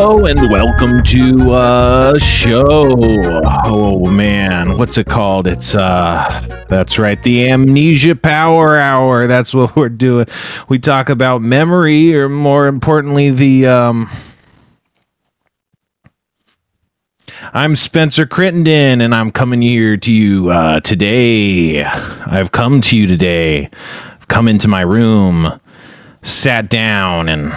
[0.00, 2.86] Hello and welcome to a show.
[3.64, 5.48] Oh man, what's it called?
[5.48, 9.26] It's uh that's right, the Amnesia Power Hour.
[9.26, 10.28] That's what we're doing.
[10.68, 14.08] We talk about memory or more importantly the um
[17.52, 21.82] I'm Spencer Crittenden and I'm coming here to you uh today.
[21.82, 23.68] I've come to you today.
[24.12, 25.60] I've come into my room,
[26.22, 27.52] sat down and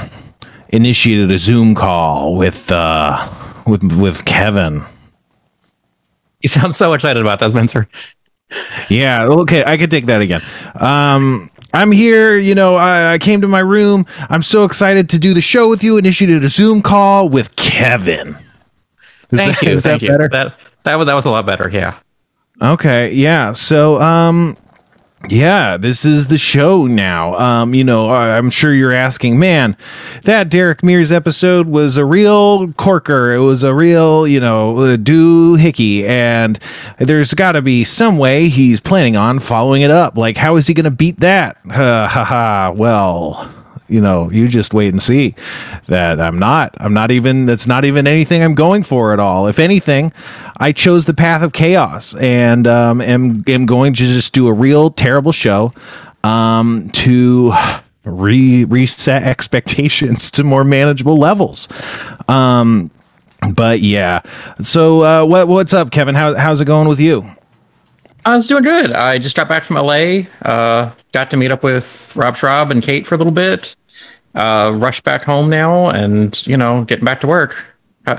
[0.72, 3.30] initiated a Zoom call with uh
[3.68, 4.84] with with Kevin.
[6.42, 7.88] You sound so excited about that, Spencer.
[8.90, 10.42] Yeah, okay, I could take that again.
[10.80, 14.06] Um I'm here, you know, I, I came to my room.
[14.30, 15.98] I'm so excited to do the show with you.
[15.98, 18.36] Initiated a Zoom call with Kevin.
[19.32, 19.72] Is Thank that- you.
[19.72, 20.10] is that thank you.
[20.10, 20.28] better?
[20.30, 21.70] That that was that was a lot better.
[21.70, 21.98] Yeah.
[22.62, 23.54] Okay, yeah.
[23.54, 24.56] So, um,
[25.30, 27.36] yeah, this is the show now.
[27.36, 29.78] Um, you know, I'm sure you're asking, man,
[30.24, 33.34] that Derek Mears episode was a real corker.
[33.34, 36.60] It was a real, you know, uh, doohickey, and
[36.98, 40.18] there's got to be some way he's planning on following it up.
[40.18, 41.58] Like, how is he going to beat that?
[41.68, 42.74] Ha ha ha.
[42.76, 43.61] Well.
[43.92, 45.36] You know, you just wait and see
[45.88, 46.76] that I'm not.
[46.80, 49.48] I'm not even, that's not even anything I'm going for at all.
[49.48, 50.12] If anything,
[50.58, 54.54] I chose the path of chaos and um, am, am going to just do a
[54.54, 55.74] real terrible show
[56.24, 57.54] um, to
[58.04, 61.68] re- reset expectations to more manageable levels.
[62.28, 62.92] Um,
[63.54, 64.22] but yeah,
[64.62, 66.14] so uh, what what's up, Kevin?
[66.14, 67.28] How, how's it going with you?
[68.24, 68.92] I was doing good.
[68.92, 70.28] I just got back from LA.
[70.44, 73.76] Uh, got to meet up with Rob Schrab and Kate for a little bit.
[74.34, 77.66] Uh, rushed back home now, and you know, getting back to work.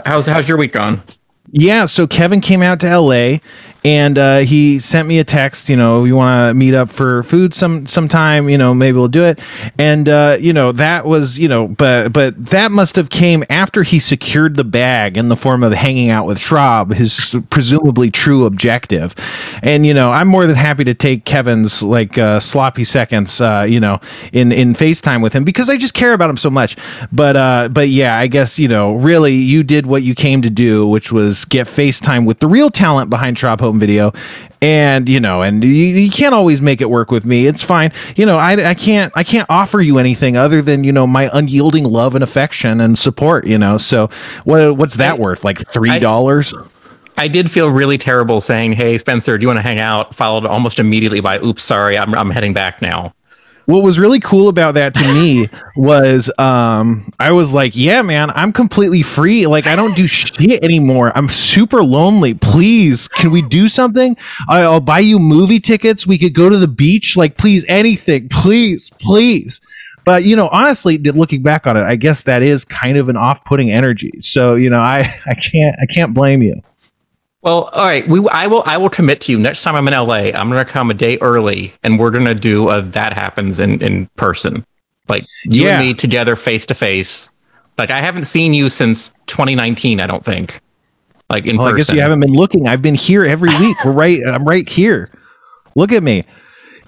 [0.07, 1.03] How's how's your week gone?
[1.51, 3.39] Yeah, so Kevin came out to LA
[3.85, 7.23] and uh, he sent me a text, you know, you want to meet up for
[7.25, 9.41] food some sometime, you know, maybe we'll do it.
[9.79, 13.83] And uh, you know, that was, you know, but but that must have came after
[13.83, 18.45] he secured the bag in the form of hanging out with Schrab, his presumably true
[18.45, 19.15] objective.
[19.63, 23.67] And you know, I'm more than happy to take Kevin's like uh, sloppy seconds, uh,
[23.69, 24.01] you know,
[24.33, 26.77] in in FaceTime with him because I just care about him so much.
[27.11, 30.51] But uh, but yeah, I guess you know, really, you did what you came to
[30.51, 34.13] do, which was get FaceTime with the real talent behind Schrab Home Video,
[34.61, 37.47] and you know, and you, you can't always make it work with me.
[37.47, 38.37] It's fine, you know.
[38.37, 42.15] I, I can't I can't offer you anything other than you know my unyielding love
[42.15, 43.47] and affection and support.
[43.47, 44.11] You know, so
[44.45, 45.43] what what's that I- worth?
[45.43, 46.55] Like three dollars?
[47.19, 50.45] I did feel really terrible saying, "Hey, Spencer, do you want to hang out?" Followed
[50.47, 53.15] almost immediately by, "Oops, sorry, I'm I'm heading back now."
[53.73, 58.31] What was really cool about that to me was um I was like, yeah, man,
[58.31, 59.47] I'm completely free.
[59.47, 61.11] Like I don't do shit anymore.
[61.17, 62.35] I'm super lonely.
[62.35, 64.17] Please, can we do something?
[64.49, 66.07] I- I'll buy you movie tickets.
[66.07, 67.17] We could go to the beach.
[67.17, 68.29] Like, please, anything.
[68.29, 69.61] Please, please.
[70.05, 73.17] But you know, honestly, looking back on it, I guess that is kind of an
[73.17, 74.13] off-putting energy.
[74.21, 76.61] So you know, I I can't I can't blame you.
[77.43, 78.07] Well, all right.
[78.07, 79.39] We I will I will commit to you.
[79.39, 82.69] Next time I'm in LA, I'm gonna come a day early, and we're gonna do
[82.69, 84.65] a that happens in in person,
[85.09, 85.79] like you Yeah.
[85.81, 87.31] and me together, face to face.
[87.79, 90.01] Like I haven't seen you since 2019.
[90.01, 90.61] I don't think.
[91.31, 91.75] Like in Well, person.
[91.75, 92.69] I guess you haven't been looking.
[92.69, 93.77] I've been here every week.
[93.85, 94.21] We're right.
[94.27, 95.11] I'm right here.
[95.75, 96.25] Look at me.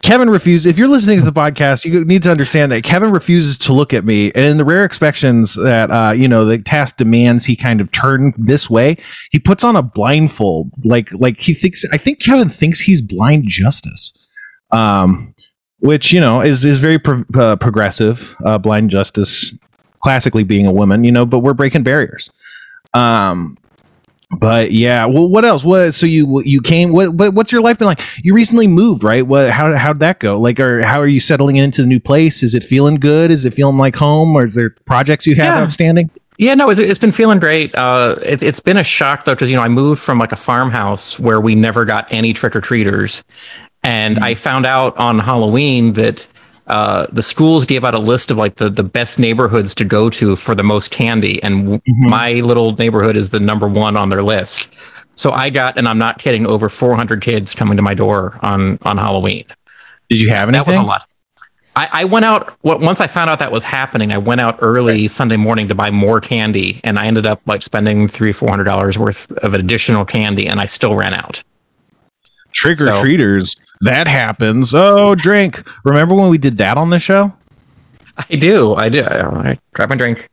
[0.02, 0.66] Kevin refuses.
[0.66, 3.94] If you're listening to the podcast, you need to understand that Kevin refuses to look
[3.94, 4.32] at me.
[4.32, 7.90] And in the rare exceptions that uh, you know the task demands, he kind of
[7.92, 8.96] turn this way.
[9.30, 11.84] He puts on a blindfold, like like he thinks.
[11.92, 14.28] I think Kevin thinks he's blind justice,
[14.70, 15.34] um,
[15.78, 18.36] which you know is is very pro- uh, progressive.
[18.44, 19.56] Uh, blind justice,
[20.00, 22.30] classically being a woman, you know, but we're breaking barriers.
[22.92, 23.56] Um,
[24.34, 25.64] but yeah, well, what else?
[25.64, 25.92] What?
[25.92, 26.92] So you you came?
[26.92, 27.34] What, what?
[27.34, 28.00] What's your life been like?
[28.22, 29.26] You recently moved, right?
[29.26, 29.50] What?
[29.50, 30.38] How how'd that go?
[30.38, 32.42] Like, or how are you settling into the new place?
[32.42, 33.30] Is it feeling good?
[33.30, 34.36] Is it feeling like home?
[34.36, 35.62] Or is there projects you have Yeah.
[35.62, 36.10] outstanding?
[36.36, 37.72] Yeah, no, it's, it's been feeling great.
[37.76, 40.36] Uh, it, it's been a shock though, because you know I moved from like a
[40.36, 43.22] farmhouse where we never got any trick or treaters,
[43.84, 46.26] and I found out on Halloween that
[46.66, 50.08] uh, the schools gave out a list of like the the best neighborhoods to go
[50.10, 54.08] to for the most candy, and w- my little neighborhood is the number one on
[54.08, 54.68] their list.
[55.16, 58.78] So I got, and I'm not kidding, over 400 kids coming to my door on
[58.82, 59.44] on Halloween.
[60.08, 60.72] Did you have anything?
[60.72, 61.06] That was a lot.
[61.76, 64.12] I, I went out once I found out that was happening.
[64.12, 67.62] I went out early Sunday morning to buy more candy, and I ended up like
[67.62, 71.42] spending three four hundred dollars worth of additional candy, and I still ran out.
[72.52, 73.56] Trick or So- treaters.
[73.80, 74.72] That happens.
[74.74, 75.66] Oh, drink.
[75.84, 77.32] Remember when we did that on the show?
[78.16, 79.02] I do, I do.
[79.02, 80.28] I, I grab my drink.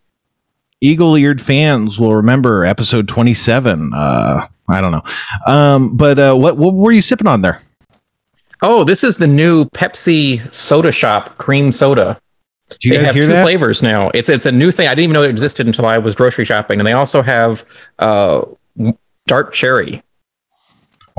[0.82, 3.92] Eagle eared fans will remember episode 27.
[3.94, 5.04] Uh, I don't know.
[5.52, 7.62] Um, but uh, what, what were you sipping on there?
[8.62, 12.20] Oh, this is the new Pepsi Soda Shop cream soda.
[12.80, 13.44] Do you they have two that?
[13.44, 14.12] flavors now.
[14.14, 14.88] It's it's a new thing.
[14.88, 17.66] I didn't even know it existed until I was grocery shopping, and they also have
[18.00, 18.46] uh,
[19.28, 20.04] dark cherry.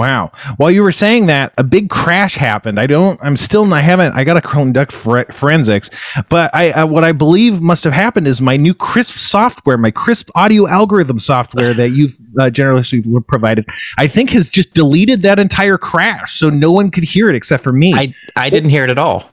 [0.02, 0.32] Wow.
[0.56, 2.80] While you were saying that, a big crash happened.
[2.80, 3.20] I don't.
[3.22, 3.72] I'm still.
[3.72, 4.14] I haven't.
[4.16, 5.90] I got to conduct for, forensics.
[6.28, 9.92] But I, uh, what I believe must have happened is my new Krisp software, my
[9.92, 13.64] Krisp audio algorithm software that you've uh, generously provided,
[13.96, 17.62] I think has just deleted that entire crash, so no one could hear it except
[17.62, 17.94] for me.
[17.94, 19.30] I I didn't hear it at all.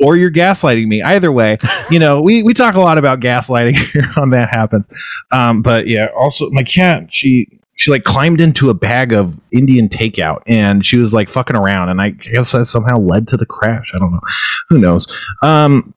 [0.00, 1.00] or you're gaslighting me.
[1.00, 1.58] Either way,
[1.92, 4.88] you know, we, we talk a lot about gaslighting here on that happens.
[5.30, 9.88] Um, but yeah, also my cat, she she like climbed into a bag of Indian
[9.88, 13.46] takeout and she was like fucking around and I guess that somehow led to the
[13.46, 13.92] crash.
[13.94, 14.20] I don't know.
[14.68, 15.06] Who knows?
[15.42, 15.94] Um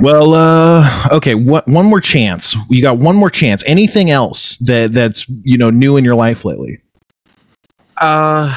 [0.00, 2.56] well uh okay, what one more chance.
[2.70, 3.64] You got one more chance.
[3.66, 6.78] Anything else that that's you know new in your life lately?
[8.00, 8.56] Uh,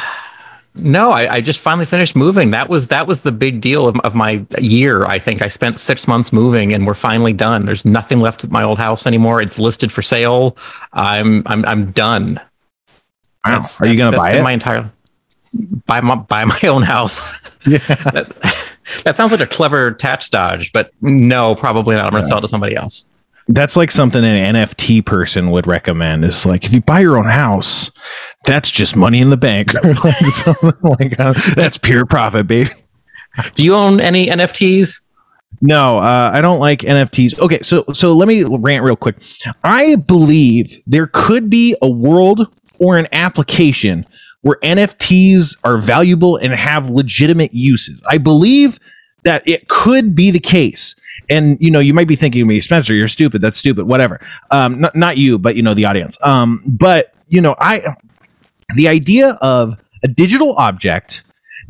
[0.75, 2.52] no, I, I just finally finished moving.
[2.52, 5.04] That was that was the big deal of, of my year.
[5.06, 7.66] I think I spent six months moving, and we're finally done.
[7.66, 9.42] There's nothing left at my old house anymore.
[9.42, 10.58] It's listed for sale.
[10.94, 12.40] I'm I'm I'm done.
[13.46, 13.52] Wow.
[13.52, 14.44] That's- Are you gonna buy it?
[14.44, 14.92] My entire
[15.86, 17.40] buy my buy my own house.
[17.66, 17.78] yeah.
[17.80, 22.06] that, that sounds like a clever tax dodge, but no, probably not.
[22.06, 23.08] I'm going to sell it to somebody else.
[23.48, 26.24] That's like something an NFT person would recommend.
[26.24, 27.92] Is like if you buy your own house,
[28.46, 29.74] that's just money in the bank.
[29.84, 30.22] Like
[31.00, 32.70] like uh, that's pure profit, baby.
[33.56, 35.00] Do you own any NFTs?
[35.62, 37.38] No, uh, I don't like NFTs.
[37.40, 39.18] Okay, so so let me rant real quick.
[39.64, 42.48] I believe there could be a world
[42.81, 44.06] or an application
[44.42, 48.04] where NFTs are valuable and have legitimate uses.
[48.10, 48.80] I believe
[49.24, 50.95] that it could be the case.
[51.30, 53.42] And you know, you might be thinking me, Spencer, you're stupid.
[53.42, 53.86] That's stupid.
[53.86, 54.19] Whatever.
[54.50, 56.18] Um, not not you, but you know the audience.
[56.24, 57.95] Um, but you know, I
[58.75, 61.24] the idea of a digital object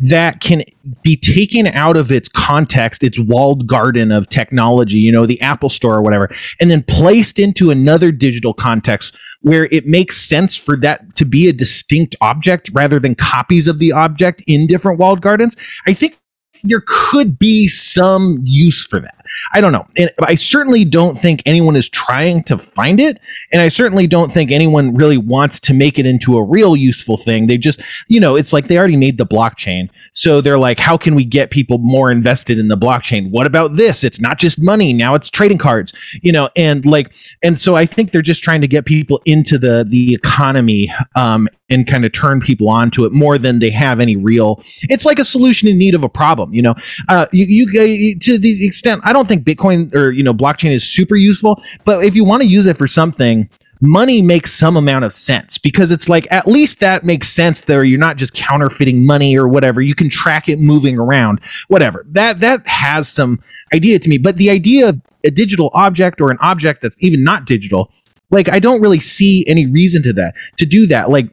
[0.10, 0.64] that can
[1.04, 5.70] be taken out of its context, its walled garden of technology, you know, the Apple
[5.70, 10.78] Store or whatever, and then placed into another digital context where it makes sense for
[10.78, 15.22] that to be a distinct object rather than copies of the object in different walled
[15.22, 15.56] gardens.
[15.88, 16.18] I think
[16.64, 19.21] there could be some use for that.
[19.54, 19.88] I don't know.
[19.98, 23.20] And I certainly don't think anyone is trying to find it.
[23.52, 27.18] And I certainly don't think anyone really wants to make it into a real useful
[27.18, 27.48] thing.
[27.48, 29.90] They just, you know, it's like they already made the blockchain.
[30.14, 33.32] So they're like, how can we get people more invested in the blockchain?
[33.32, 34.04] What about this?
[34.04, 34.94] It's not just money.
[34.94, 38.62] Now it's trading cards, you know, and like, and so I think they're just trying
[38.62, 43.14] to get people into the, the economy, um, and kind of turn people onto it
[43.14, 46.54] more than they have any real, it's like a solution in need of a problem,
[46.54, 46.76] you know,
[47.08, 50.84] uh, you, you, to the extent, I don't think Bitcoin or, you know, blockchain is
[50.84, 53.50] super useful, but if you want to use it for something,
[53.82, 57.84] money makes some amount of sense because it's like at least that makes sense there.
[57.84, 59.82] You're not just counterfeiting money or whatever.
[59.82, 62.06] You can track it moving around whatever.
[62.10, 63.42] That that has some
[63.74, 67.24] idea to me but the idea of a digital object or an object that's even
[67.24, 67.92] not digital
[68.30, 71.10] like i don't really see any reason to that to do that.
[71.10, 71.30] Like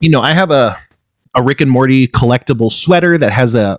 [0.00, 0.76] you know i have a
[1.34, 3.78] a rick and morty collectible sweater that has a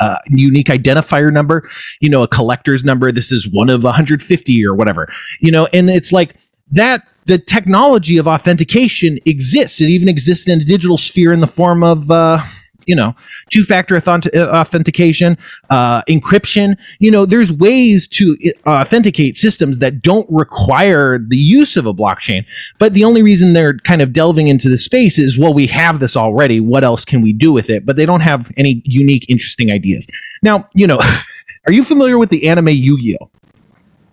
[0.00, 1.68] uh, unique identifier number,
[2.00, 3.10] you know, a collector's number.
[3.12, 5.08] This is one of 150 or whatever,
[5.40, 6.36] you know, and it's like
[6.70, 7.06] that.
[7.26, 9.80] The technology of authentication exists.
[9.80, 12.42] It even exists in a digital sphere in the form of, uh,
[12.86, 13.14] you know,
[13.50, 15.36] two-factor authentication,
[15.70, 16.76] uh, encryption.
[16.98, 18.36] You know, there's ways to
[18.66, 22.44] uh, authenticate systems that don't require the use of a blockchain.
[22.78, 26.00] But the only reason they're kind of delving into the space is, well, we have
[26.00, 26.60] this already.
[26.60, 27.84] What else can we do with it?
[27.86, 30.06] But they don't have any unique, interesting ideas.
[30.42, 31.00] Now, you know,
[31.66, 33.30] are you familiar with the anime Yu-Gi-Oh?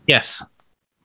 [0.08, 0.44] Yes.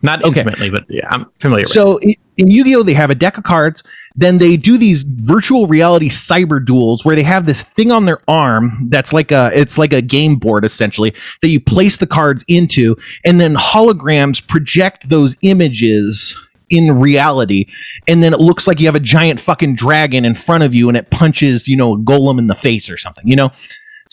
[0.02, 0.40] Not Okay.
[0.40, 1.72] intimately, but yeah, I'm familiar with it.
[1.72, 1.98] So
[2.36, 3.82] in Yu-Gi-Oh, they have a deck of cards.
[4.16, 8.20] Then they do these virtual reality cyber duels where they have this thing on their
[8.28, 12.44] arm that's like a it's like a game board essentially that you place the cards
[12.46, 16.40] into, and then holograms project those images
[16.70, 17.66] in reality
[18.08, 20.88] and then it looks like you have a giant fucking dragon in front of you
[20.88, 23.50] and it punches you know a golem in the face or something you know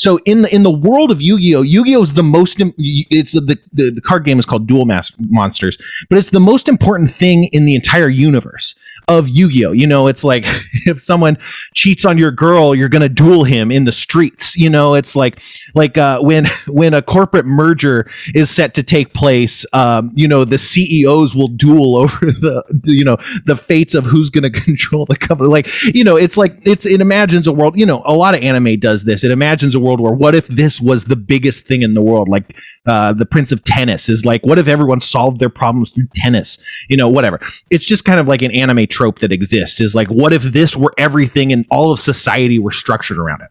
[0.02, 2.58] so in the in the world of Yu-Gi-Oh, Yu-Gi-Oh is the most.
[2.60, 5.78] It's the, the the card game is called Duel Mas- Monsters,
[6.10, 8.74] but it's the most important thing in the entire universe
[9.18, 9.72] of Yu-Gi-Oh.
[9.72, 10.44] You know, it's like
[10.86, 11.38] if someone
[11.74, 14.58] cheats on your girl, you're gonna duel him in the streets.
[14.58, 15.42] You know, it's like
[15.76, 19.66] like uh, when when a corporate merger is set to take place.
[19.74, 24.30] Um, you know, the CEOs will duel over the you know the fates of who's
[24.30, 25.50] gonna control the company.
[25.50, 27.78] Like you know, it's like it's it imagines a world.
[27.78, 29.24] You know, a lot of anime does this.
[29.24, 32.30] It imagines a world where what if this was the biggest thing in the world,
[32.30, 36.08] like uh, the Prince of Tennis is like, what if everyone solved their problems through
[36.16, 36.58] tennis?
[36.90, 37.40] You know, whatever.
[37.70, 39.82] It's just kind of like an anime trope that exists.
[39.82, 43.50] Is like, what if this were everything and all of society were structured around it?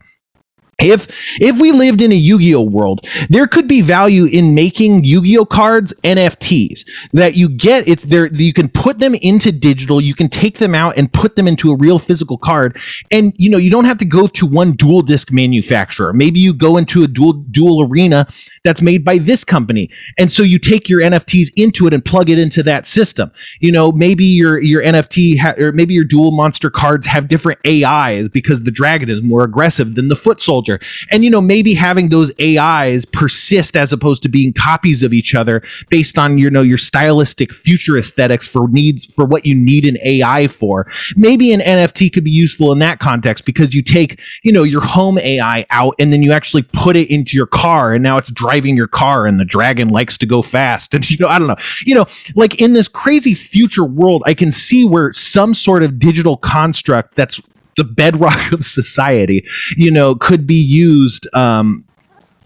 [0.81, 1.09] If
[1.41, 5.93] if we lived in a Yu-Gi-Oh world, there could be value in making Yu-Gi-Oh cards
[6.05, 10.59] NFTs that you get it's there you can put them into digital, you can take
[10.59, 12.79] them out and put them into a real physical card
[13.11, 16.13] and you know, you don't have to go to one Duel Disk manufacturer.
[16.13, 18.27] Maybe you go into a duel duel arena
[18.65, 19.91] that's made by this company.
[20.19, 23.33] And so you take your NFTs into it and plug it into that system.
[23.61, 27.61] You know, maybe your your NFT ha- or maybe your Duel Monster cards have different
[27.67, 30.70] AIs because the dragon is more aggressive than the foot soldier
[31.11, 35.35] and, you know, maybe having those AIs persist as opposed to being copies of each
[35.35, 39.85] other based on, you know, your stylistic future aesthetics for needs for what you need
[39.85, 40.87] an AI for.
[41.17, 44.83] Maybe an NFT could be useful in that context because you take, you know, your
[44.83, 48.31] home AI out and then you actually put it into your car and now it's
[48.31, 50.95] driving your car and the dragon likes to go fast.
[51.01, 54.35] And, you know, I don't know, you know, like in this crazy future world, I
[54.35, 57.41] can see where some sort of digital construct that's
[57.81, 61.83] the bedrock of society, you know, could be used um,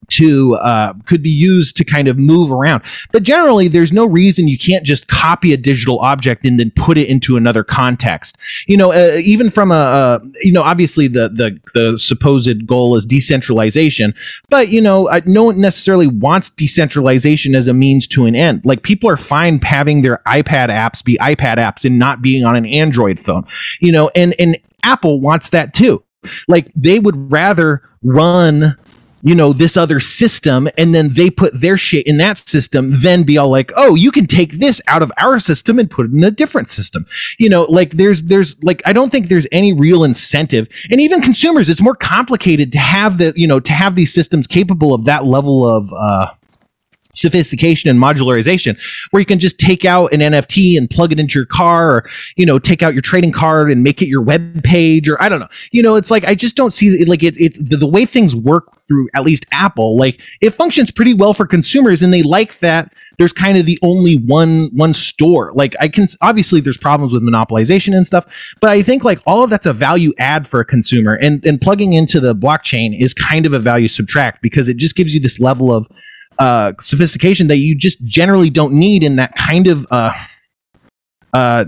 [0.09, 2.83] to uh, could be used to kind of move around.
[3.13, 6.99] But generally, there's no reason you can't just copy a digital object and then put
[6.99, 8.39] it into another context.
[8.67, 12.97] You know, uh, even from a, a, you know, obviously the the the supposed goal
[12.97, 14.15] is decentralization,
[14.51, 18.63] but you know, uh, no one necessarily wants decentralization as a means to an end.
[18.65, 22.57] Like people are fine having their iPad apps be iPad apps and not being on
[22.57, 23.47] an Android phone.
[23.81, 26.05] You know, and and Apple wants that too.
[26.49, 28.77] Like they would rather run
[29.25, 33.23] you know this other system and then they put their shit in that system then
[33.23, 36.13] be all like oh you can take this out of our system and put it
[36.13, 37.07] in a different system
[37.39, 41.23] you know like there's there's like i don't think there's any real incentive and even
[41.23, 45.07] consumers it's more complicated to have the you know to have these systems capable of
[45.07, 46.27] that level of uh
[47.15, 48.81] sophistication and modularization
[49.11, 52.11] where you can just take out an NFT and plug it into your car or
[52.37, 55.29] you know take out your trading card and make it your web page or I
[55.29, 55.49] don't know.
[55.73, 58.35] You know it's like I just don't see like it, it the, the way things
[58.35, 62.59] work through at least Apple like it functions pretty well for consumers and they like
[62.59, 65.53] that there's kind of the only one one store.
[65.53, 68.27] Like I can obviously there's problems with monopolization and stuff
[68.61, 71.61] but I think like all of that's a value add for a consumer and and
[71.61, 75.21] plugging into the blockchain is kind of a value subtract because it just gives you
[75.21, 75.89] this level of
[76.39, 80.13] uh, sophistication that you just generally don't need in that kind of uh,
[81.33, 81.67] uh,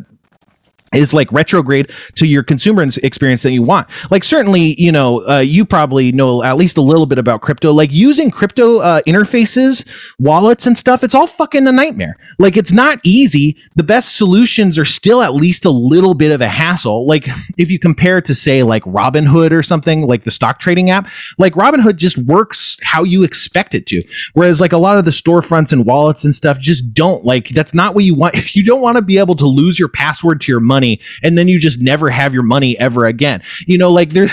[0.95, 3.89] is like retrograde to your consumer experience that you want.
[4.11, 7.73] Like certainly, you know, uh, you probably know at least a little bit about crypto.
[7.73, 9.87] Like using crypto uh, interfaces,
[10.19, 11.03] wallets, and stuff.
[11.03, 12.17] It's all fucking a nightmare.
[12.39, 13.57] Like it's not easy.
[13.75, 17.07] The best solutions are still at least a little bit of a hassle.
[17.07, 17.27] Like
[17.57, 21.09] if you compare it to say like Robinhood or something like the stock trading app,
[21.39, 24.03] like Robinhood just works how you expect it to.
[24.35, 27.25] Whereas like a lot of the storefronts and wallets and stuff just don't.
[27.25, 28.37] Like that's not what you want.
[28.57, 31.37] You don't want to be able to lose your password to your money money and
[31.37, 33.43] then you just never have your money ever again.
[33.67, 34.33] You know, like there's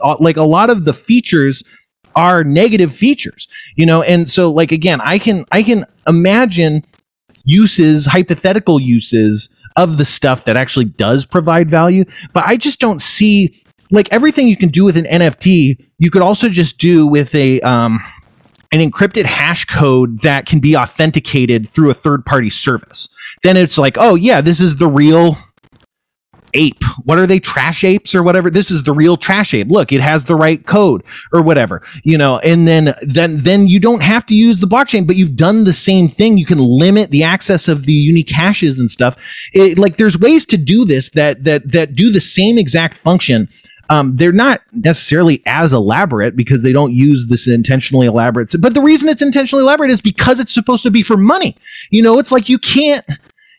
[0.20, 1.62] like a lot of the features
[2.16, 6.84] are negative features, you know, and so like again, I can I can imagine
[7.44, 13.00] uses, hypothetical uses of the stuff that actually does provide value, but I just don't
[13.00, 13.54] see
[13.92, 17.60] like everything you can do with an NFT, you could also just do with a
[17.60, 18.00] um
[18.72, 23.08] an encrypted hash code that can be authenticated through a third party service.
[23.42, 25.36] Then it's like, oh yeah, this is the real
[26.54, 26.82] ape.
[27.04, 27.40] What are they?
[27.40, 28.50] Trash apes or whatever.
[28.50, 29.68] This is the real trash ape.
[29.68, 31.02] Look, it has the right code
[31.32, 35.06] or whatever, you know, and then, then, then you don't have to use the blockchain,
[35.06, 36.38] but you've done the same thing.
[36.38, 39.16] You can limit the access of the unique hashes and stuff.
[39.52, 43.48] It, like there's ways to do this that, that, that do the same exact function.
[43.90, 48.54] Um, they're not necessarily as elaborate because they don't use this intentionally elaborate.
[48.60, 51.56] But the reason it's intentionally elaborate is because it's supposed to be for money.
[51.90, 53.04] You know, it's like you can't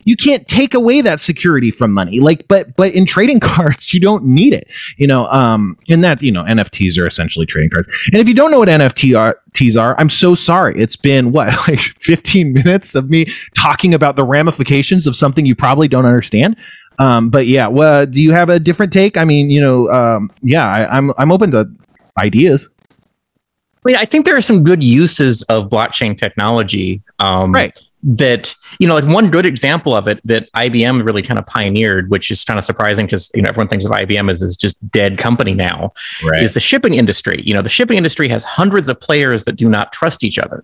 [0.03, 3.99] you can't take away that security from money like but but in trading cards you
[3.99, 4.67] don't need it
[4.97, 8.33] you know um and that you know nfts are essentially trading cards and if you
[8.33, 9.99] don't know what nfts are.
[9.99, 10.79] I'm so sorry.
[10.79, 15.55] It's been what, like 15 minutes of me talking about the ramifications of something you
[15.55, 16.55] probably don't understand.
[16.99, 19.17] Um, but yeah, well, do you have a different take?
[19.17, 21.69] I mean, you know, um, yeah, I, I'm I'm open to
[22.17, 22.69] ideas.
[22.93, 27.01] I mean, I think there are some good uses of blockchain technology.
[27.17, 31.39] Um, right that you know like one good example of it that IBM really kind
[31.39, 34.39] of pioneered which is kind of surprising because you know everyone thinks of IBM as
[34.39, 35.93] this just dead company now
[36.23, 36.41] right.
[36.41, 39.69] is the shipping industry you know the shipping industry has hundreds of players that do
[39.69, 40.63] not trust each other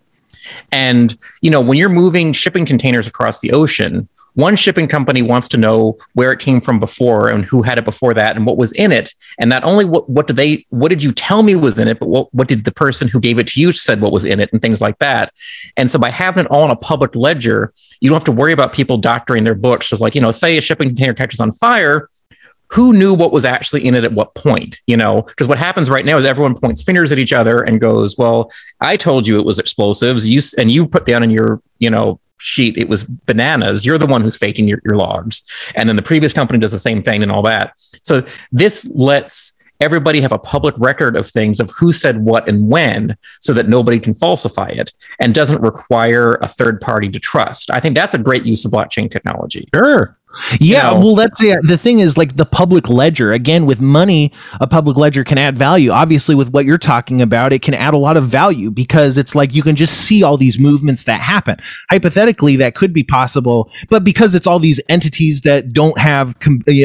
[0.72, 5.48] and you know when you're moving shipping containers across the ocean one shipping company wants
[5.48, 8.56] to know where it came from before and who had it before that and what
[8.56, 9.12] was in it.
[9.39, 11.98] And not only what what did they what did you tell me was in it
[11.98, 14.39] but what, what did the person who gave it to you said what was in
[14.39, 15.34] it and things like that.
[15.75, 18.53] And so by having it all in a public ledger you don't have to worry
[18.53, 19.89] about people doctoring their books.
[19.89, 22.08] Just like you know say a shipping container catches on fire
[22.70, 25.24] who knew what was actually in it at what point you know?
[25.24, 28.51] Because what happens right now is everyone points fingers at each other and goes well
[28.82, 30.27] i told you it was explosives.
[30.27, 33.86] You and you put down in your you know sheet it was bananas.
[33.86, 35.44] You're the one who's faking your, your logs.
[35.75, 37.74] And then the previous company does the same thing and all that.
[38.03, 42.70] So this lets everybody have a public record of things of who said what and
[42.70, 47.70] when so that nobody can falsify it and doesn't require a third party to trust.
[47.70, 49.67] I think that's a great use of blockchain technology.
[49.74, 50.16] Sure
[50.60, 51.05] yeah, You know?
[51.05, 53.31] well, that's the the thing is like the public ledger.
[53.31, 55.91] Again, with money, a public ledger can add value.
[55.91, 59.36] Obviously, with what you're talking about, it can add a lot of value because it's
[59.36, 61.57] like you can just see all these movements that happen.
[61.89, 66.36] Hypothetically, that could be possible, but because it's all these entities that don't have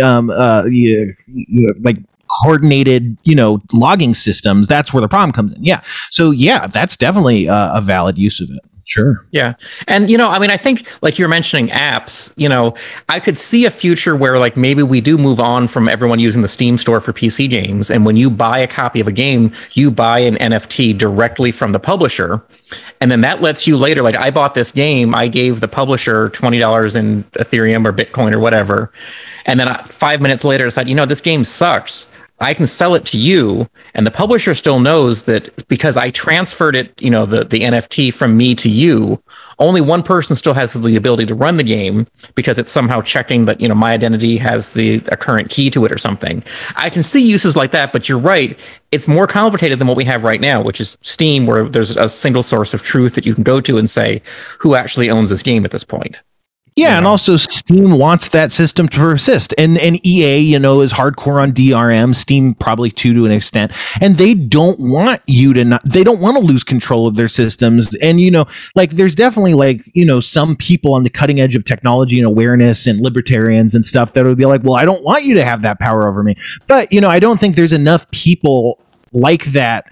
[0.02, 1.98] um uh yeah, yeah, like
[2.42, 6.96] coordinated you know logging systems that's where the problem comes in yeah so yeah that's
[6.96, 9.54] definitely uh, a valid use of it sure Yeah.
[9.88, 12.74] And, you know, I mean, I think like you're mentioning apps, you know,
[13.08, 16.42] I could see a future where like maybe we do move on from everyone using
[16.42, 17.90] the Steam store for PC games.
[17.90, 21.72] And when you buy a copy of a game, you buy an NFT directly from
[21.72, 22.42] the publisher.
[23.00, 26.28] And then that lets you later, like I bought this game, I gave the publisher
[26.30, 28.92] $20 in Ethereum or Bitcoin or whatever.
[29.46, 32.06] And then I, five minutes later, decided, you know, this game sucks.
[32.42, 36.74] I can sell it to you, and the publisher still knows that because I transferred
[36.74, 39.22] it, you know, the, the NFT from me to you,
[39.60, 43.44] only one person still has the ability to run the game because it's somehow checking
[43.44, 46.42] that, you know, my identity has the a current key to it or something.
[46.74, 48.58] I can see uses like that, but you're right.
[48.90, 52.08] It's more complicated than what we have right now, which is Steam, where there's a
[52.08, 54.20] single source of truth that you can go to and say
[54.58, 56.22] who actually owns this game at this point.
[56.74, 59.52] Yeah, and also Steam wants that system to persist.
[59.58, 63.72] And and EA, you know, is hardcore on DRM, Steam probably too to an extent.
[64.00, 67.28] And they don't want you to not they don't want to lose control of their
[67.28, 67.94] systems.
[67.96, 71.54] And you know, like there's definitely like, you know, some people on the cutting edge
[71.54, 75.04] of technology and awareness and libertarians and stuff that would be like, "Well, I don't
[75.04, 76.36] want you to have that power over me."
[76.68, 78.78] But, you know, I don't think there's enough people
[79.12, 79.84] like that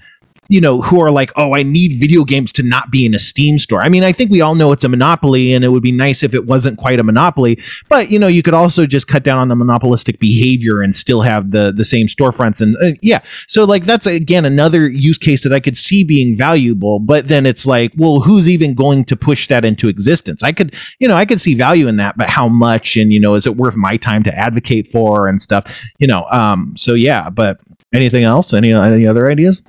[0.51, 3.21] you know, who are like, oh, I need video games to not be in a
[3.21, 3.83] Steam store.
[3.83, 6.25] I mean, I think we all know it's a monopoly and it would be nice
[6.25, 9.39] if it wasn't quite a monopoly, but you know, you could also just cut down
[9.39, 13.21] on the monopolistic behavior and still have the the same storefronts and uh, yeah.
[13.47, 17.47] So like that's again another use case that I could see being valuable, but then
[17.47, 20.43] it's like, well, who's even going to push that into existence?
[20.43, 23.21] I could, you know, I could see value in that, but how much and you
[23.21, 26.95] know, is it worth my time to advocate for and stuff, you know, um so
[26.95, 27.61] yeah, but
[27.95, 28.53] anything else?
[28.53, 29.63] Any any other ideas?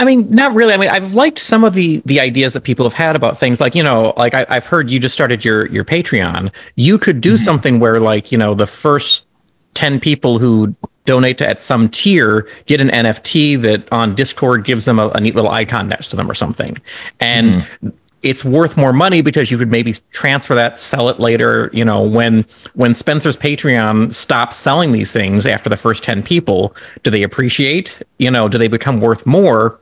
[0.00, 0.72] I mean, not really.
[0.72, 3.60] I mean, I've liked some of the the ideas that people have had about things
[3.60, 6.50] like, you know, like I, I've heard you just started your your Patreon.
[6.74, 7.44] You could do mm-hmm.
[7.44, 9.26] something where, like, you know, the first
[9.74, 14.86] ten people who donate to at some tier get an NFT that on Discord gives
[14.86, 16.78] them a, a neat little icon next to them or something,
[17.20, 17.88] and mm-hmm.
[18.22, 21.70] It's worth more money because you could maybe transfer that, sell it later.
[21.72, 26.74] You know, when when Spencer's Patreon stops selling these things after the first ten people,
[27.02, 28.02] do they appreciate?
[28.18, 29.78] You know, do they become worth more?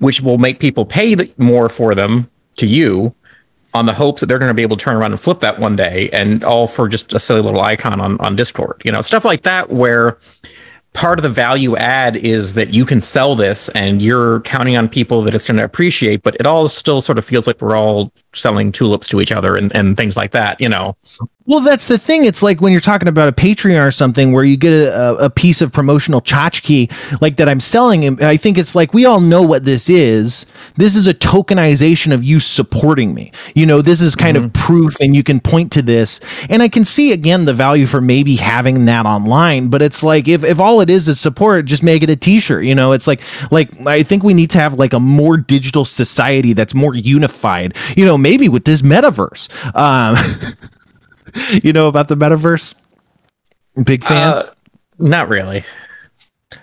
[0.00, 3.14] which will make people pay the, more for them to you
[3.72, 5.60] on the hopes that they're going to be able to turn around and flip that
[5.60, 8.82] one day and all for just a silly little icon on, on Discord.
[8.84, 10.18] You know, stuff like that where
[10.92, 14.88] part of the value add is that you can sell this and you're counting on
[14.88, 17.76] people that it's going to appreciate, but it all still sort of feels like we're
[17.76, 20.96] all selling tulips to each other and, and things like that, you know.
[21.50, 22.26] Well, that's the thing.
[22.26, 25.28] It's like when you're talking about a Patreon or something where you get a, a
[25.28, 28.04] piece of promotional tchotchke like that I'm selling.
[28.04, 30.46] and I think it's like we all know what this is.
[30.76, 33.32] This is a tokenization of you supporting me.
[33.56, 34.64] You know, this is kind of mm-hmm.
[34.64, 36.20] proof, and you can point to this.
[36.48, 39.68] And I can see again the value for maybe having that online.
[39.68, 42.64] But it's like if, if all it is is support, just make it a T-shirt.
[42.64, 45.84] You know, it's like like I think we need to have like a more digital
[45.84, 47.76] society that's more unified.
[47.96, 49.48] You know, maybe with this metaverse.
[49.74, 50.16] Um,
[51.62, 52.74] you know about the metaverse?
[53.84, 54.34] Big fan.
[54.34, 54.50] Uh,
[54.98, 55.64] not really.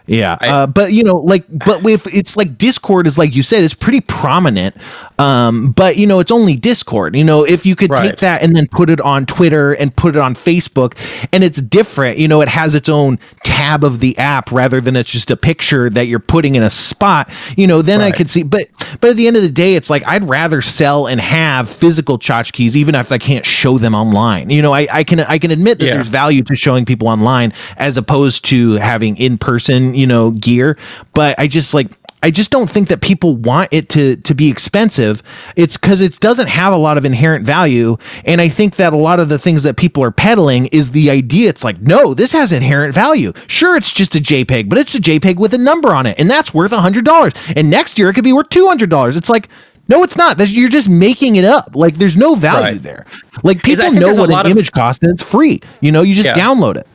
[0.08, 3.44] Yeah, I- uh, but you know, like, but if it's like Discord is like you
[3.44, 4.76] said, it's pretty prominent.
[5.20, 7.16] Um, but you know, it's only Discord.
[7.16, 8.10] You know, if you could Right.
[8.12, 10.94] take that and then put it on Twitter and put it on Facebook,
[11.34, 12.18] and it's different.
[12.20, 15.38] You know, it has its own tab of the app rather than it's just a
[15.38, 17.30] picture that you're putting in a spot.
[17.56, 18.44] You know, then I could see.
[18.44, 18.68] But
[19.02, 22.20] but at the end of the day, it's like I'd rather sell and have physical
[22.20, 24.50] tchotchkes, even if I can't show them online.
[24.50, 25.94] You know, I, I can I can admit that Yeah.
[25.96, 30.78] there's value to showing people online as opposed to having in person, you know, gear.
[31.14, 31.90] But I just like
[32.24, 35.22] I just don't think that people want it to to be expensive.
[35.56, 38.98] It's because it doesn't have a lot of inherent value, and I think that a
[38.98, 41.50] lot of the things that people are peddling is the idea.
[41.50, 43.34] It's like, no, this has inherent value.
[43.48, 46.30] Sure, it's just a JPEG, but it's a JPEG with a number on it, and
[46.30, 47.34] that's worth a hundred dollars.
[47.56, 49.16] And next year it could be worth two hundred dollars.
[49.16, 49.50] It's like.
[49.90, 50.38] No, it's not.
[50.38, 51.74] That's, you're just making it up.
[51.74, 52.84] Like, there's no value Right.
[52.84, 53.06] there.
[53.44, 55.62] Like, people know what an of- image costs, and it's free.
[55.80, 56.34] You know, you just Yeah.
[56.34, 56.86] download it.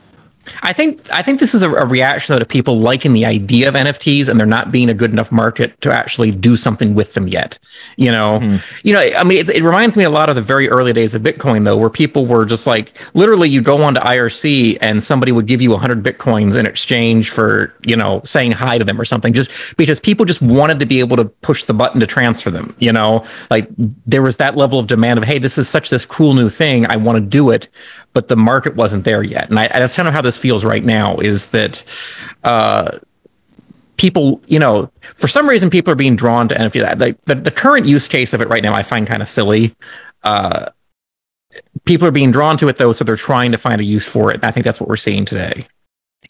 [0.61, 3.67] I think I think this is a, a reaction though to people liking the idea
[3.67, 7.13] of NFTs and there not being a good enough market to actually do something with
[7.13, 7.57] them yet.
[7.97, 8.61] You know, mm.
[8.83, 8.99] you know.
[8.99, 11.63] I mean, it, it, reminds me a lot of the very early days of Bitcoin
[11.63, 15.45] though, where people were just like, literally, you go on to IRC and somebody would
[15.45, 19.33] give you hundred bitcoins in exchange for you know saying hi to them or something,
[19.33, 22.75] just because people just wanted to be able to push the button to transfer them.
[22.79, 23.69] You know, like
[24.05, 26.85] there was that level of demand of, hey, this is such this cool new thing,
[26.85, 27.69] I want to do it
[28.13, 29.49] but the market wasn't there yet.
[29.49, 31.83] And I, that's kind of how this feels right now is that
[32.43, 32.99] uh,
[33.97, 36.99] people, you know, for some reason, people are being drawn to NFT.
[36.99, 39.75] Like the, the current use case of it right now, I find kind of silly.
[40.23, 40.69] Uh,
[41.85, 44.31] people are being drawn to it though, so they're trying to find a use for
[44.31, 44.43] it.
[44.43, 45.67] I think that's what we're seeing today.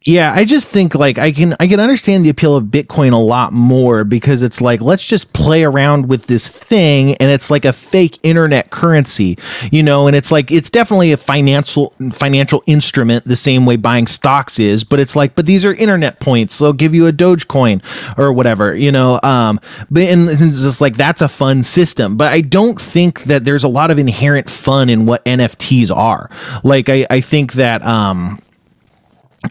[0.05, 3.17] Yeah, I just think like I can I can understand the appeal of Bitcoin a
[3.17, 7.63] lot more because it's like let's just play around with this thing and it's like
[7.63, 9.37] a fake internet currency,
[9.71, 14.07] you know, and it's like it's definitely a financial financial instrument the same way buying
[14.07, 16.59] stocks is, but it's like but these are internet points.
[16.59, 17.81] They'll give you a Dogecoin
[18.17, 19.21] or whatever, you know.
[19.23, 23.45] Um but and it's just like that's a fun system, but I don't think that
[23.45, 26.29] there's a lot of inherent fun in what NFTs are.
[26.63, 28.41] Like I I think that um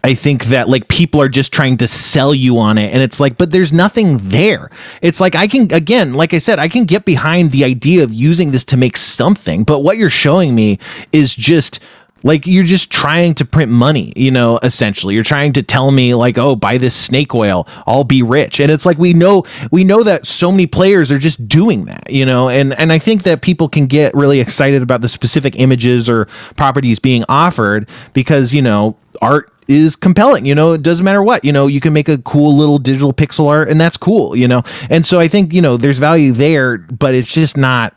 [0.04, 2.92] I think that like people are just trying to sell you on it.
[2.92, 4.70] And it's like, but there's nothing there.
[5.02, 8.12] It's like, I can, again, like I said, I can get behind the idea of
[8.12, 9.64] using this to make something.
[9.64, 10.78] But what you're showing me
[11.12, 11.78] is just
[12.22, 15.14] like you're just trying to print money, you know, essentially.
[15.14, 18.70] You're trying to tell me like, "Oh, buy this snake oil, I'll be rich." And
[18.70, 22.26] it's like we know we know that so many players are just doing that, you
[22.26, 22.48] know.
[22.48, 26.26] And and I think that people can get really excited about the specific images or
[26.56, 30.46] properties being offered because, you know, art is compelling.
[30.46, 31.44] You know, it doesn't matter what.
[31.44, 34.36] You know, you can make a cool little digital pixel art, and that's cool.
[34.36, 37.94] You know, and so I think you know there's value there, but it's just not.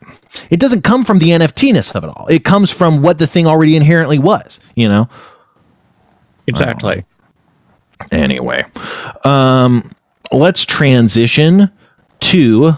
[0.50, 2.26] It doesn't come from the NFTness of it all.
[2.28, 4.60] It comes from what the thing already inherently was.
[4.74, 5.08] You know.
[6.46, 7.04] Exactly.
[8.00, 8.64] Um, anyway,
[9.24, 9.90] um,
[10.32, 11.70] let's transition
[12.20, 12.76] to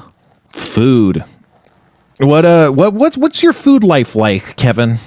[0.53, 1.25] food.
[2.19, 4.99] What uh, what what's what's your food life like, Kevin?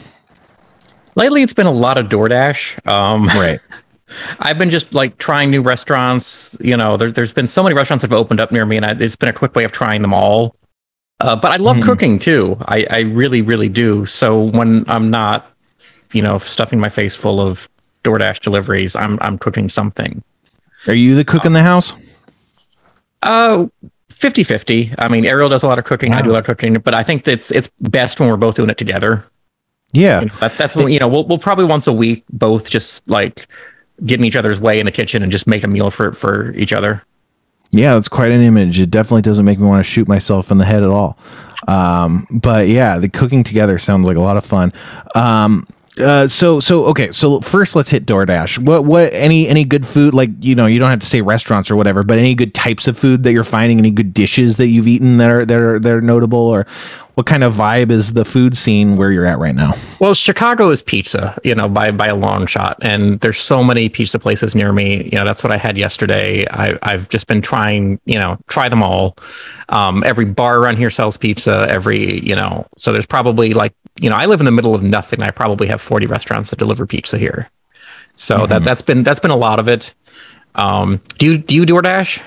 [1.15, 2.87] Lately, it's been a lot of DoorDash.
[2.87, 3.59] Um, right.
[4.39, 6.57] I've been just like trying new restaurants.
[6.61, 8.85] You know, there, has been so many restaurants that have opened up near me, and
[8.85, 10.55] I, it's been a quick way of trying them all.
[11.21, 11.83] Uh, but I love mm.
[11.83, 12.57] cooking too.
[12.61, 14.05] I, I really, really do.
[14.05, 15.51] So when I'm not,
[16.13, 17.69] you know, stuffing my face full of
[18.03, 20.23] DoorDash deliveries, I'm I'm cooking something.
[20.87, 21.93] Are you the cook in the house?
[23.21, 23.67] Uh
[24.09, 24.93] 50-50.
[24.99, 26.11] I mean, Ariel does a lot of cooking.
[26.11, 26.19] Wow.
[26.19, 28.55] I do a lot of cooking, but I think it's it's best when we're both
[28.55, 29.25] doing it together.
[29.93, 31.07] Yeah, you know, that, that's what you know.
[31.07, 33.47] We'll we'll probably once a week both just like
[34.05, 36.51] get in each other's way in the kitchen and just make a meal for for
[36.53, 37.03] each other.
[37.71, 38.79] Yeah, that's quite an image.
[38.79, 41.17] It definitely doesn't make me want to shoot myself in the head at all.
[41.67, 44.73] Um, but yeah, the cooking together sounds like a lot of fun.
[45.15, 45.67] Um,
[46.01, 47.11] uh, so so okay.
[47.11, 48.59] So first, let's hit DoorDash.
[48.59, 51.69] What what any any good food like you know you don't have to say restaurants
[51.69, 54.67] or whatever, but any good types of food that you're finding, any good dishes that
[54.67, 56.65] you've eaten that are that are that are notable, or
[57.15, 59.73] what kind of vibe is the food scene where you're at right now?
[59.99, 63.89] Well, Chicago is pizza, you know, by by a long shot, and there's so many
[63.89, 65.03] pizza places near me.
[65.03, 66.45] You know, that's what I had yesterday.
[66.49, 69.17] I, I've just been trying, you know, try them all.
[69.69, 71.65] Um, every bar around here sells pizza.
[71.69, 74.83] Every, you know, so there's probably like, you know, I live in the middle of
[74.83, 75.21] nothing.
[75.21, 77.49] I probably have 40 restaurants that deliver pizza here.
[78.15, 78.49] So mm-hmm.
[78.49, 79.93] that that's been that's been a lot of it.
[80.55, 82.21] Um, do you do you DoorDash?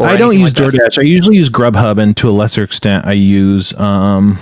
[0.00, 0.98] I don't use like DoorDash.
[0.98, 4.38] I usually use Grubhub, and to a lesser extent, I use um,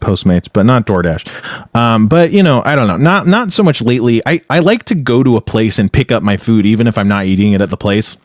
[0.00, 1.26] Postmates, but not DoorDash.
[1.74, 2.96] Um, but you know, I don't know.
[2.96, 4.22] Not not so much lately.
[4.26, 6.98] I I like to go to a place and pick up my food, even if
[6.98, 8.16] I'm not eating it at the place.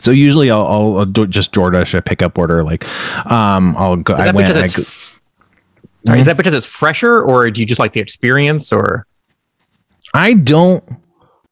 [0.00, 2.62] So usually I'll, I'll, I'll do just DoorDash a pickup order.
[2.62, 2.86] Like,
[3.30, 4.14] um, I'll go.
[4.14, 5.07] Is that I went, because it's go, f-
[6.08, 6.20] sorry, mm-hmm.
[6.20, 9.06] is that because it's fresher, or do you just like the experience, or?
[10.14, 10.82] I don't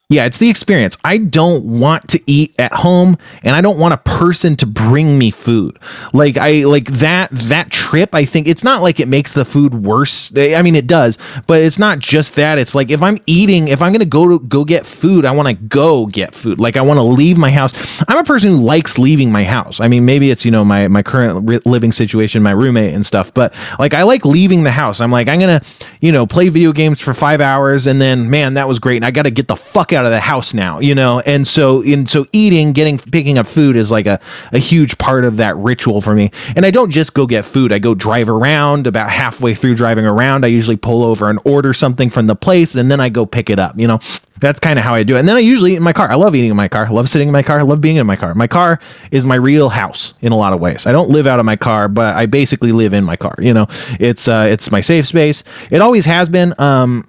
[0.09, 0.97] yeah, it's the experience.
[1.03, 5.19] I don't want to eat at home and I don't want a person to bring
[5.19, 5.81] me food.
[6.13, 9.75] Like I like that that trip, I think it's not like it makes the food
[9.75, 10.31] worse.
[10.37, 12.57] I mean it does, but it's not just that.
[12.57, 15.33] It's like if I'm eating, if I'm going to go to go get food, I
[15.33, 16.61] want to go get food.
[16.61, 17.73] Like I want to leave my house.
[18.07, 19.81] I'm a person who likes leaving my house.
[19.81, 23.35] I mean, maybe it's, you know, my my current living situation, my roommate and stuff,
[23.35, 25.01] but like I like leaving the house.
[25.01, 25.67] I'm like I'm going to,
[26.01, 29.05] you know, play video games for 5 hours and then man, that was great and
[29.05, 31.21] I got to get the fuck out of the house now, you know?
[31.21, 34.21] And so, in so eating, getting, picking up food is like a,
[34.53, 36.31] a huge part of that ritual for me.
[36.55, 38.87] And I don't just go get food, I go drive around.
[38.87, 42.75] About halfway through driving around, I usually pull over and order something from the place,
[42.75, 44.01] and then I go pick it up, you know?
[44.41, 45.21] That's kind of how I do it.
[45.21, 46.11] And then I usually eat in my car.
[46.11, 46.87] I love eating in my car.
[46.87, 47.59] I love sitting in my car.
[47.59, 48.35] I love being in my car.
[48.35, 48.79] My car
[49.11, 50.87] is my real house in a lot of ways.
[50.87, 53.35] I don't live out of my car, but I basically live in my car.
[53.39, 53.67] You know,
[53.99, 55.43] it's uh, it's my safe space.
[55.71, 56.55] It always has been.
[56.59, 57.07] Um,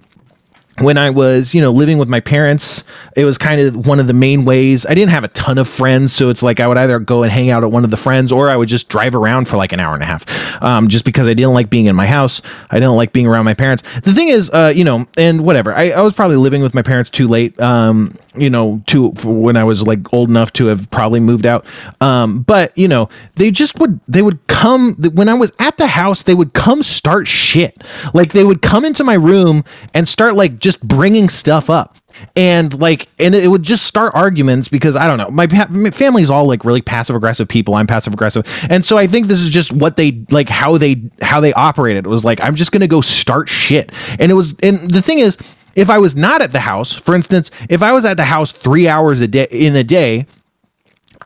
[0.80, 2.84] when I was, you know, living with my parents,
[3.16, 4.86] it was kind of one of the main ways.
[4.86, 7.32] I didn't have a ton of friends, so it's like I would either go and
[7.32, 9.72] hang out at one of the friends, or I would just drive around for like
[9.72, 12.42] an hour and a half, um, just because I didn't like being in my house.
[12.70, 13.82] I didn't like being around my parents.
[14.02, 15.72] The thing is, uh, you know, and whatever.
[15.74, 17.58] I, I was probably living with my parents too late.
[17.60, 21.66] Um, you know, to when I was like old enough to have probably moved out.
[22.00, 25.86] Um, but you know, they just would they would come when I was at the
[25.86, 26.22] house.
[26.22, 27.82] They would come start shit.
[28.14, 29.64] Like they would come into my room
[29.94, 31.96] and start like just bringing stuff up
[32.36, 35.90] and like and it would just start arguments because i don't know my, pa- my
[35.90, 39.40] family's all like really passive aggressive people i'm passive aggressive and so i think this
[39.40, 42.72] is just what they like how they how they operated it was like i'm just
[42.72, 45.36] gonna go start shit and it was and the thing is
[45.78, 48.50] if I was not at the house, for instance, if I was at the house
[48.50, 50.26] three hours a day in a day,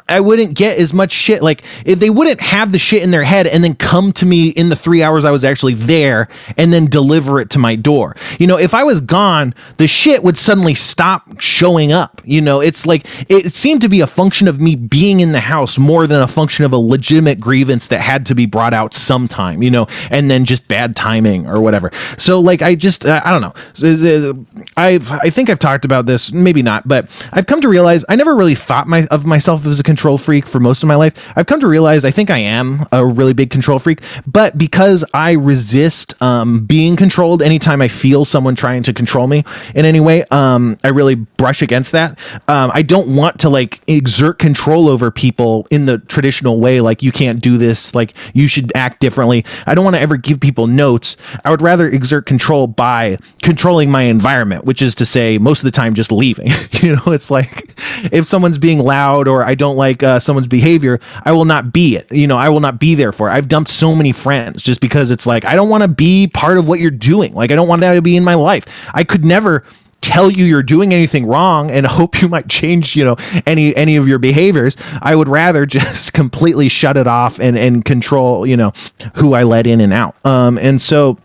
[0.09, 1.43] I wouldn't get as much shit.
[1.43, 4.69] Like they wouldn't have the shit in their head and then come to me in
[4.69, 8.17] the three hours I was actually there and then deliver it to my door.
[8.39, 12.21] You know, if I was gone, the shit would suddenly stop showing up.
[12.25, 15.41] You know, it's like it seemed to be a function of me being in the
[15.41, 18.95] house more than a function of a legitimate grievance that had to be brought out
[18.95, 19.63] sometime.
[19.63, 21.91] You know, and then just bad timing or whatever.
[22.19, 24.47] So like I just uh, I don't know.
[24.77, 28.17] I've I think I've talked about this, maybe not, but I've come to realize I
[28.17, 31.13] never really thought my of myself as a control freak for most of my life.
[31.37, 35.05] I've come to realize I think I am a really big control freak, but because
[35.13, 40.01] I resist um, being controlled anytime I feel someone trying to control me in any
[40.01, 42.19] way, um, I really brush against that.
[42.49, 47.03] Um, I don't want to like exert control over people in the traditional way, like
[47.03, 49.45] you can't do this, like you should act differently.
[49.67, 51.19] I don't want to ever give people notes.
[51.45, 55.65] I would rather exert control by controlling my environment, which is to say, most of
[55.65, 56.49] the time, just leaving.
[56.81, 57.75] you know, it's like
[58.11, 61.97] if someone's being loud or I don't like uh, someone's behavior, I will not be
[61.97, 62.11] it.
[62.13, 63.33] You know, I will not be there for it.
[63.33, 66.57] I've dumped so many friends just because it's like, I don't want to be part
[66.57, 67.35] of what you're doing.
[67.35, 68.65] Like, I don't want that to be in my life.
[68.95, 69.65] I could never
[70.01, 73.17] tell you you're doing anything wrong and hope you might change you know
[73.47, 77.85] any any of your behaviors i would rather just completely shut it off and and
[77.85, 78.73] control you know
[79.15, 81.17] who i let in and out um and so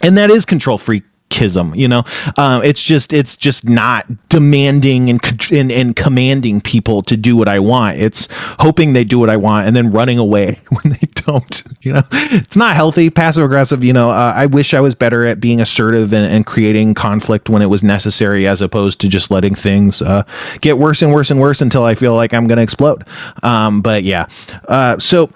[0.00, 2.04] and that is control freak kism you know?
[2.36, 7.48] Um, it's just it's just not demanding and, and and commanding people to do what
[7.48, 7.98] i want.
[7.98, 8.28] It's
[8.60, 12.02] hoping they do what i want and then running away when they don't you know?
[12.12, 14.10] It's not healthy passive aggressive you know?
[14.10, 17.66] Uh, i wish i was better at being assertive and, and, creating conflict when it
[17.66, 20.22] was necessary as opposed to just letting things uh,
[20.60, 23.04] get worse and worse and worse until i feel like i'm going to explode.
[23.42, 24.26] Um, but yeah.
[24.68, 25.30] Uh, so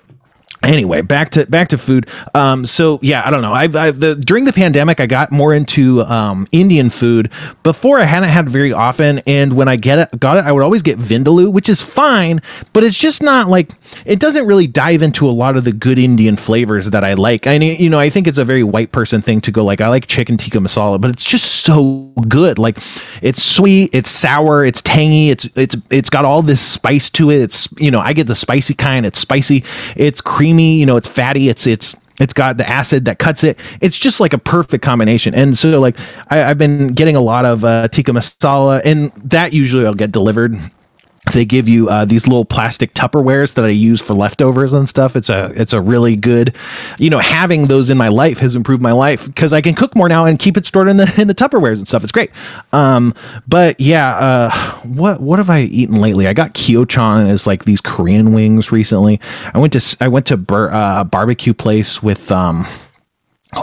[0.62, 2.08] anyway back to back to food.
[2.34, 3.52] Um so yeah i don't know.
[3.52, 7.30] I've, I've the during the pandemic i got more into um indian food.
[7.62, 10.62] Before i hadn't had very often and when i get it got it i would
[10.62, 12.40] always get vindaloo which is fine
[12.72, 13.70] but it's just not like
[14.04, 17.46] it doesn't really dive into a lot of the good indian flavors that i like.
[17.46, 19.88] I you know i think it's a very white person thing to go like i
[19.88, 22.58] like chicken tikka masala but it's just so good.
[22.58, 22.78] Like
[23.22, 27.40] it's sweet it's sour it's tangy it's it's it's got all this spice to it.
[27.42, 29.64] It's you know i get the spicy kind it's spicy.
[29.96, 33.44] It's creamy creamy, you know, it's fatty, it's it's it's got the acid that cuts
[33.44, 33.58] it.
[33.80, 35.34] It's just like a perfect combination.
[35.34, 35.96] And so, like,
[36.30, 40.10] I, have been getting a lot of uh, tikka masala, and that usually I'll get
[40.10, 40.58] delivered
[41.34, 45.16] they give you uh, these little plastic Tupperwares that I use for leftovers and stuff.
[45.16, 46.54] It's a it's a really good,
[46.98, 49.94] you know, having those in my life has improved my life because I can cook
[49.96, 52.02] more now and keep it stored in the in the Tupperwares and stuff.
[52.02, 52.30] It's great.
[52.72, 53.14] Um,
[53.46, 54.50] but yeah, uh,
[54.82, 56.26] what what have I eaten lately?
[56.26, 59.20] I got Kyochon as like these Korean wings recently.
[59.54, 62.66] I went to I went to bur- uh, a barbecue place with um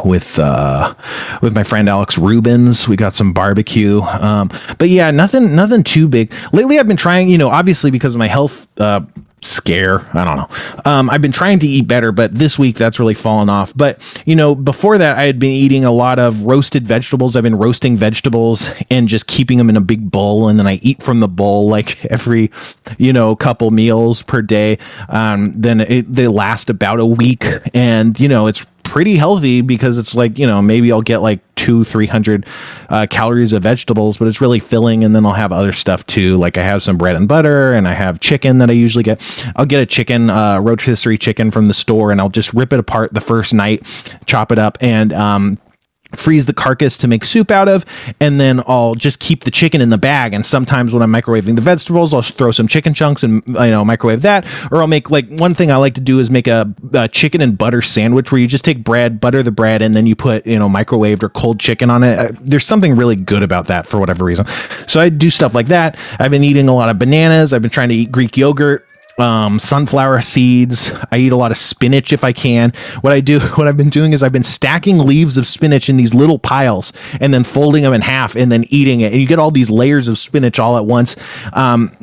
[0.03, 0.93] with uh
[1.41, 2.87] with my friend Alex Rubens.
[2.87, 4.01] We got some barbecue.
[4.01, 6.33] Um but yeah, nothing nothing too big.
[6.53, 9.01] Lately I've been trying, you know, obviously because of my health uh
[9.45, 10.01] scare.
[10.15, 10.91] I don't know.
[10.91, 13.75] Um, I've been trying to eat better, but this week that's really fallen off.
[13.75, 17.35] But you know, before that, I had been eating a lot of roasted vegetables.
[17.35, 20.75] I've been roasting vegetables and just keeping them in a big bowl, and then I
[20.75, 22.51] eat from the bowl like every,
[22.97, 24.77] you know, couple meals per day.
[25.09, 29.97] Um, then it, they last about a week, and you know, it's pretty healthy because
[29.97, 32.45] it's like you know maybe I'll get like two three hundred
[32.89, 35.03] uh, calories of vegetables, but it's really filling.
[35.03, 37.87] And then I'll have other stuff too, like I have some bread and butter, and
[37.87, 39.21] I have chicken that I usually get.
[39.57, 42.79] I'll get a chicken uh, rotisserie chicken from the store, and I'll just rip it
[42.79, 43.85] apart the first night,
[44.25, 45.57] chop it up, and um,
[46.15, 47.85] freeze the carcass to make soup out of
[48.19, 50.33] and then I'll just keep the chicken in the bag.
[50.33, 53.85] And sometimes when I'm microwaving the vegetables I'll throw some chicken chunks and you know
[53.85, 54.45] microwave that.
[54.71, 57.41] Or I'll make like one thing I like to do is make a, a chicken
[57.41, 60.45] and butter sandwich where you just take bread butter the bread and then you put
[60.45, 62.17] you know microwaved or cold chicken on it.
[62.17, 64.45] Uh, there's something really good about that for whatever reason.
[64.87, 65.97] So I do stuff like that.
[66.19, 67.53] I've been eating a lot of bananas.
[67.53, 70.91] I've been trying to eat Greek yogurt um, sunflower seeds.
[71.11, 72.73] I eat a lot of spinach if I can.
[73.01, 75.97] What I do, what I've been doing is I've been stacking leaves of spinach in
[75.97, 79.11] these little piles and then folding them in half and then eating it.
[79.11, 81.15] And you get all these layers of spinach all at once.
[81.53, 81.95] Um,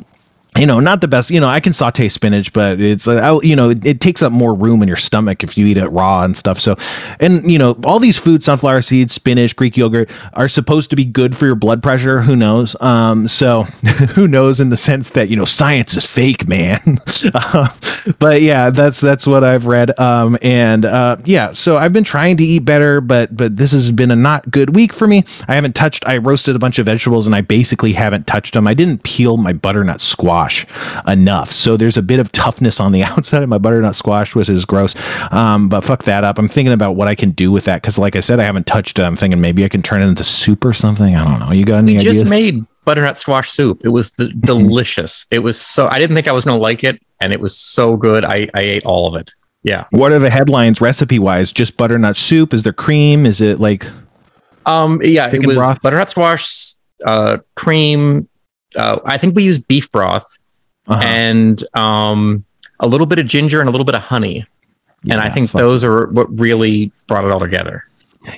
[0.57, 1.31] you know, not the best.
[1.31, 4.53] You know, I can saute spinach, but it's uh, you know, it, takes up more
[4.53, 6.59] room in your stomach if you eat it raw and stuff.
[6.59, 6.75] So,
[7.19, 11.05] and you know, all these foods, sunflower seeds, spinach, Greek yogurt, are supposed to be
[11.05, 12.21] good for your blood pressure.
[12.21, 12.75] Who knows?
[12.81, 13.63] Um, so
[14.13, 16.99] who knows in the sense that you know, science is fake, man.
[17.33, 17.69] uh,
[18.19, 19.97] but yeah, that's that's what I've read.
[19.99, 23.91] Um, and uh, yeah, so I've been trying to eat better, but but this has
[23.91, 25.23] been a not good week for me.
[25.47, 26.07] I haven't touched.
[26.07, 28.67] I roasted a bunch of vegetables, and I basically haven't touched them.
[28.67, 30.65] I didn't peel my butternut squash squash
[31.07, 31.51] enough.
[31.51, 34.65] So there's a bit of toughness on the outside of my butternut squash, which is
[34.65, 34.95] gross.
[35.31, 36.37] Um, but fuck that up.
[36.37, 38.67] I'm thinking about what I can do with that because, like I said, I haven't
[38.67, 39.03] touched it.
[39.03, 41.15] I'm thinking maybe I can turn it into soup or something.
[41.15, 41.51] I don't know.
[41.53, 42.17] You got any we ideas?
[42.17, 43.81] just made butternut squash soup.
[43.83, 45.25] It was the, delicious.
[45.31, 45.87] it was so.
[45.87, 48.25] I didn't think I was going to like it, and it was so good.
[48.25, 49.31] I I ate all of it.
[49.63, 49.85] Yeah.
[49.91, 51.53] What are the headlines recipe wise?
[51.53, 52.53] Just butternut soup?
[52.53, 53.25] Is there cream?
[53.25, 53.85] Is it like?
[54.65, 55.01] Um.
[55.03, 55.33] Yeah.
[55.33, 55.81] It was broth?
[55.81, 56.75] butternut squash,
[57.05, 58.27] uh, cream.
[58.75, 60.37] Uh, I think we used beef broth
[60.87, 61.01] uh-huh.
[61.03, 62.45] and um,
[62.79, 64.45] a little bit of ginger and a little bit of honey.
[65.03, 67.85] Yeah, and I think those are what really brought it all together.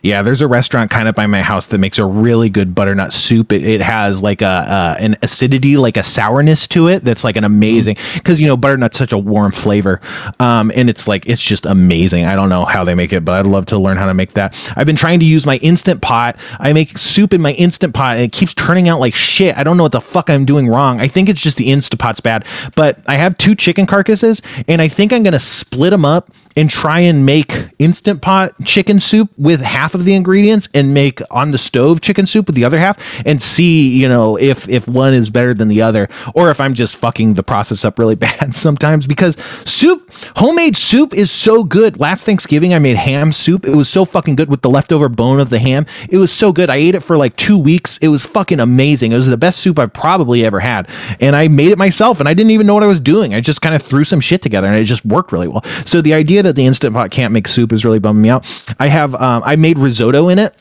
[0.01, 3.13] Yeah, there's a restaurant kind of by my house that makes a really good butternut
[3.13, 3.51] soup.
[3.51, 7.35] It, it has like a uh, an acidity, like a sourness to it that's like
[7.35, 10.01] an amazing because you know butternut's such a warm flavor,
[10.39, 12.25] um, and it's like it's just amazing.
[12.25, 14.33] I don't know how they make it, but I'd love to learn how to make
[14.33, 14.55] that.
[14.75, 16.37] I've been trying to use my instant pot.
[16.59, 19.55] I make soup in my instant pot, and it keeps turning out like shit.
[19.55, 20.99] I don't know what the fuck I'm doing wrong.
[20.99, 22.45] I think it's just the instant pot's bad.
[22.75, 26.69] But I have two chicken carcasses, and I think I'm gonna split them up and
[26.69, 31.51] try and make instant pot chicken soup with half of the ingredients and make on
[31.51, 35.13] the stove chicken soup with the other half and see, you know, if if one
[35.13, 38.55] is better than the other or if I'm just fucking the process up really bad
[38.55, 41.99] sometimes because soup, homemade soup is so good.
[41.99, 43.65] Last Thanksgiving I made ham soup.
[43.65, 45.85] It was so fucking good with the leftover bone of the ham.
[46.09, 46.69] It was so good.
[46.69, 47.97] I ate it for like 2 weeks.
[47.97, 49.11] It was fucking amazing.
[49.11, 50.89] It was the best soup I've probably ever had.
[51.19, 53.33] And I made it myself and I didn't even know what I was doing.
[53.33, 55.63] I just kind of threw some shit together and it just worked really well.
[55.85, 58.45] So the idea that the instant pot can't make soup is really bumming me out.
[58.79, 60.55] I have um, I made risotto in it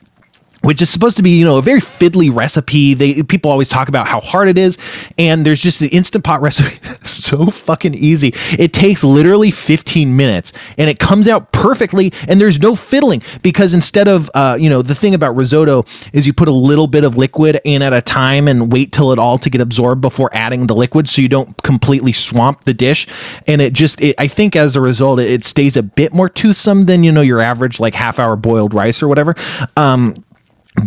[0.64, 2.94] which is supposed to be, you know, a very fiddly recipe.
[2.94, 4.78] They people always talk about how hard it is,
[5.18, 8.32] and there's just an instant pot recipe so fucking easy.
[8.58, 13.74] It takes literally 15 minutes, and it comes out perfectly, and there's no fiddling because
[13.74, 17.04] instead of, uh, you know, the thing about risotto is you put a little bit
[17.04, 20.30] of liquid in at a time and wait till it all to get absorbed before
[20.32, 23.06] adding the liquid, so you don't completely swamp the dish,
[23.46, 26.28] and it just, it, I think as a result, it, it stays a bit more
[26.28, 29.34] toothsome than you know your average like half hour boiled rice or whatever.
[29.76, 30.14] Um,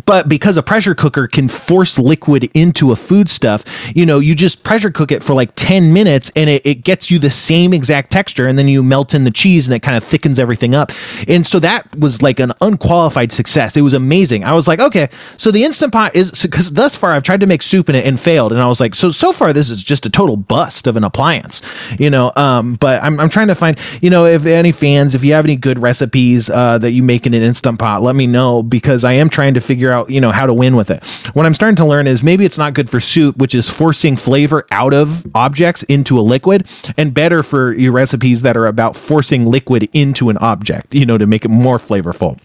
[0.06, 3.64] but because a pressure cooker can force liquid into a foodstuff,
[3.96, 7.10] you know, you just pressure cook it for like 10 minutes and it, it gets
[7.10, 8.48] you the same exact texture.
[8.48, 10.92] And then you melt in the cheese and it kind of thickens everything up.
[11.28, 13.78] And so that was like an unqualified success.
[13.78, 14.44] It was amazing.
[14.44, 17.48] I was like, okay, so the Instant Pot is because thus far I've tried to
[17.48, 18.52] make soup in it and failed.
[18.52, 21.06] And I was like, so, so far this is just a total bust of an
[21.06, 21.62] appliance,
[21.98, 22.34] you know.
[22.36, 25.46] Um, but I'm, I'm trying to find, you know, if any fans, if you have
[25.46, 29.06] any good recipes uh, that you make in an Instant Pot, let me know because
[29.06, 31.06] I am trying to figure figure out, you know, how to win with it.
[31.36, 34.16] What I'm starting to learn is maybe it's not good for soup, which is forcing
[34.16, 38.98] flavor out of objects into a liquid, and better for your recipes that are about
[38.98, 42.40] forcing liquid into an object, you know, to make it more flavorful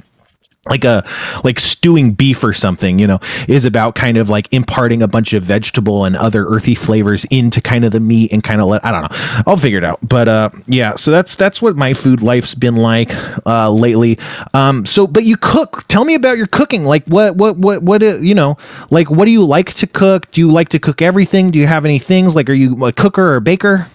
[0.67, 1.05] like a
[1.43, 5.33] like stewing beef or something you know is about kind of like imparting a bunch
[5.33, 8.85] of vegetable and other earthy flavors into kind of the meat and kind of let
[8.85, 9.43] i don't know.
[9.47, 9.99] I'll figure it out.
[10.07, 13.11] But uh yeah so that's that's what my food life's been like
[13.45, 14.19] uh lately.
[14.55, 15.85] Um so but you cook.
[15.89, 16.85] Tell me about your cooking.
[16.85, 18.57] Like what what what what uh, you know
[18.91, 20.31] like what do you like to cook?
[20.31, 21.51] Do you like to cook everything?
[21.51, 22.37] Do you have any things?
[22.37, 23.89] Like are you a cooker or a baker?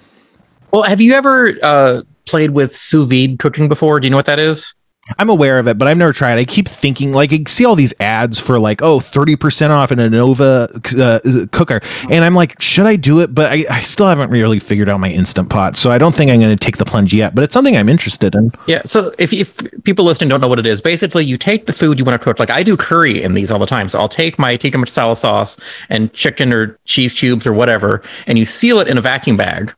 [0.71, 4.01] Well have you ever uh played with sous vide cooking before?
[4.01, 4.73] Do you know what that is
[5.17, 6.37] I'm aware of it, but I've never tried.
[6.37, 9.99] I keep thinking, like, I see all these ads for like, oh, 30% off an
[9.99, 10.67] Anova
[10.99, 11.79] uh, cooker.
[12.09, 13.33] And I'm like, should I do it?
[13.33, 15.77] But I, I, still haven't really figured out my Instant Pot.
[15.77, 17.89] So I don't think I'm going to take the plunge yet, but it's something I'm
[17.89, 18.51] interested in.
[18.67, 18.81] Yeah.
[18.85, 21.97] So if, if people listening don't know what it is, basically you take the food
[21.97, 22.39] you want to cook.
[22.39, 23.89] Like I do curry in these all the time.
[23.89, 25.57] So I'll take my tikka masala sauce
[25.89, 29.73] and chicken or cheese cubes or whatever, and you seal it in a vacuum bag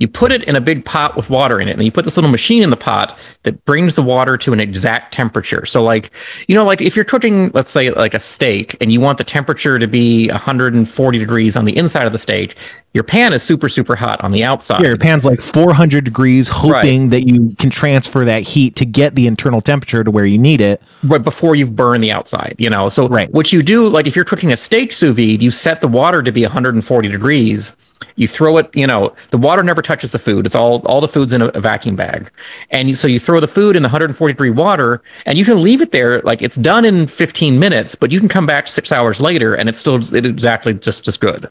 [0.00, 2.16] you put it in a big pot with water in it, and you put this
[2.16, 5.66] little machine in the pot that brings the water to an exact temperature.
[5.66, 6.10] So, like,
[6.48, 9.24] you know, like if you're cooking, let's say, like a steak, and you want the
[9.24, 12.56] temperature to be 140 degrees on the inside of the steak,
[12.92, 14.80] your pan is super, super hot on the outside.
[14.80, 17.10] Yeah, your pan's like 400 degrees, hoping right.
[17.10, 20.60] that you can transfer that heat to get the internal temperature to where you need
[20.60, 20.82] it.
[21.04, 22.88] Right before you've burned the outside, you know.
[22.88, 23.30] So, right.
[23.32, 26.22] what you do, like if you're cooking a steak sous vide, you set the water
[26.22, 27.76] to be 140 degrees.
[28.16, 30.46] You throw it, you know, the water never touches the food.
[30.46, 32.30] It's all all the food's in a, a vacuum bag,
[32.70, 35.82] and so you throw the food in the 140 degree water, and you can leave
[35.82, 39.20] it there like it's done in 15 minutes, but you can come back six hours
[39.20, 41.50] later, and it's still it exactly just as good.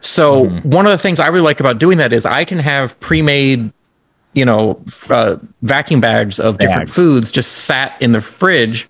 [0.00, 0.68] So mm-hmm.
[0.68, 3.72] one of the things I really like about doing that is I can have pre-made,
[4.32, 6.68] you know, uh, vacuum bags of bags.
[6.68, 8.88] different foods just sat in the fridge.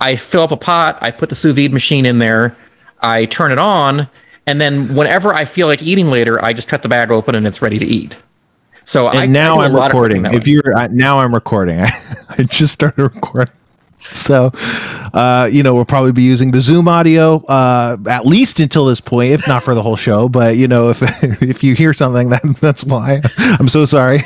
[0.00, 2.56] I fill up a pot, I put the sous vide machine in there,
[3.00, 4.08] I turn it on,
[4.50, 7.46] and then whenever I feel like eating later, I just cut the bag open and
[7.46, 8.18] it's ready to eat.
[8.82, 10.26] So and I, now I am recording.
[10.26, 11.78] If you're uh, now I'm recording.
[11.78, 11.90] I,
[12.30, 13.54] I just started recording.
[14.10, 14.50] So,
[15.14, 19.00] uh, you know, we'll probably be using the Zoom audio uh, at least until this
[19.00, 20.28] point, if not for the whole show.
[20.28, 21.00] But you know, if
[21.42, 23.20] if you hear something, that that's why.
[23.38, 24.18] I'm so sorry.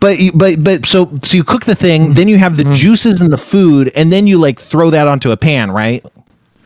[0.00, 2.72] but but but so so you cook the thing, then you have the mm-hmm.
[2.72, 6.04] juices and the food, and then you like throw that onto a pan, right?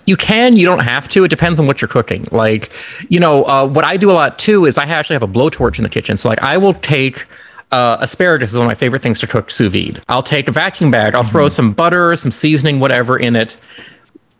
[0.04, 1.24] You can, you don't have to.
[1.24, 2.26] It depends on what you're cooking.
[2.32, 2.72] Like,
[3.08, 5.78] you know, uh, what I do a lot too is I actually have a blowtorch
[5.78, 6.16] in the kitchen.
[6.16, 7.26] So, like, I will take
[7.72, 10.02] uh, asparagus is one of my favorite things to cook sous vide.
[10.08, 11.32] I'll take a vacuum bag, I'll mm-hmm.
[11.32, 13.56] throw some butter, some seasoning, whatever in it,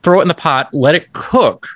[0.02, 1.66] throw it in the pot, let it cook.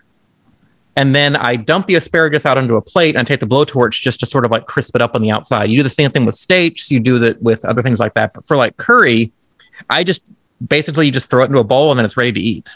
[0.97, 4.21] And then I dump the asparagus out onto a plate and take the blowtorch just
[4.21, 5.71] to sort of like crisp it up on the outside.
[5.71, 8.33] You do the same thing with steaks, you do that with other things like that.
[8.33, 9.33] But for like curry,
[9.91, 10.25] I just
[10.67, 12.71] basically you just throw it into a bowl and then it's ready to eat.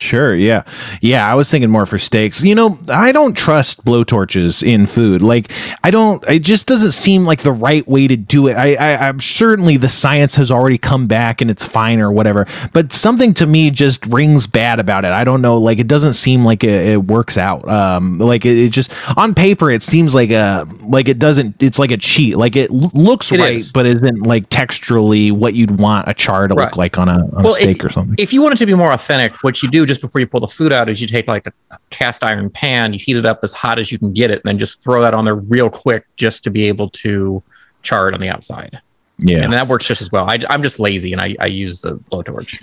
[0.00, 0.34] Sure.
[0.34, 0.64] Yeah.
[1.00, 1.30] Yeah.
[1.30, 2.42] I was thinking more for steaks.
[2.42, 5.22] You know, I don't trust blowtorches in food.
[5.22, 5.50] Like,
[5.82, 8.54] I don't, it just doesn't seem like the right way to do it.
[8.54, 12.46] I, I, I'm certainly the science has already come back and it's fine or whatever,
[12.72, 15.12] but something to me just rings bad about it.
[15.12, 15.58] I don't know.
[15.58, 17.66] Like, it doesn't seem like it, it works out.
[17.68, 21.78] Um, like it, it, just on paper, it seems like a, like it doesn't, it's
[21.78, 22.36] like a cheat.
[22.36, 23.72] Like it looks it right, is.
[23.72, 26.64] but isn't like texturally what you'd want a char to right.
[26.64, 28.16] look like on a, on well, a steak if, or something.
[28.18, 30.40] If you want it to be more authentic, what you do just before you pull
[30.40, 31.52] the food out is you take like a
[31.90, 34.44] cast iron pan, you heat it up as hot as you can get it, and
[34.44, 37.42] then just throw that on there real quick just to be able to
[37.82, 38.80] char it on the outside.
[39.18, 39.44] Yeah.
[39.44, 40.28] And that works just as well.
[40.28, 42.60] I, am just lazy and I, I use the blowtorch.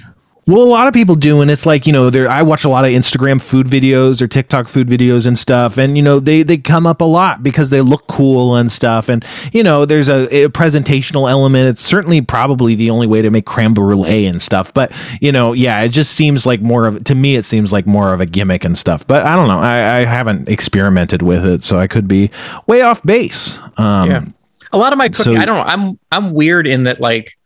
[0.48, 2.28] Well, a lot of people do, and it's like you know, there.
[2.28, 5.96] I watch a lot of Instagram food videos or TikTok food videos and stuff, and
[5.96, 9.24] you know, they they come up a lot because they look cool and stuff, and
[9.54, 11.70] you know, there's a, a presentational element.
[11.70, 15.54] It's certainly probably the only way to make creme brulee and stuff, but you know,
[15.54, 18.26] yeah, it just seems like more of to me, it seems like more of a
[18.26, 19.06] gimmick and stuff.
[19.06, 22.32] But I don't know, I, I haven't experimented with it, so I could be
[22.66, 23.60] way off base.
[23.78, 24.26] Um, yeah,
[24.74, 27.38] a lot of my cooking, so, I don't know, I'm I'm weird in that like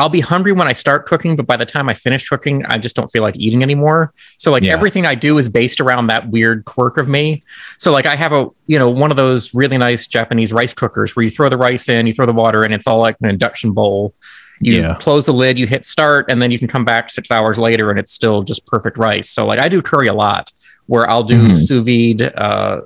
[0.00, 2.78] I'll be hungry when I start cooking, but by the time I finish cooking, I
[2.78, 4.12] just don't feel like eating anymore.
[4.36, 4.72] So like yeah.
[4.72, 7.44] everything I do is based around that weird quirk of me.
[7.78, 11.14] So like I have a, you know, one of those really nice Japanese rice cookers
[11.14, 13.28] where you throw the rice in, you throw the water in, it's all like an
[13.28, 14.14] induction bowl.
[14.60, 14.94] You yeah.
[14.96, 17.90] close the lid, you hit start, and then you can come back six hours later
[17.90, 19.30] and it's still just perfect rice.
[19.30, 20.52] So like I do curry a lot
[20.86, 21.54] where I'll do mm-hmm.
[21.54, 22.80] sous vide, uh,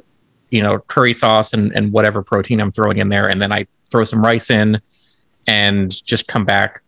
[0.51, 3.29] you know, curry sauce and, and whatever protein I'm throwing in there.
[3.29, 4.83] And then I throw some rice in
[5.47, 6.83] and just come back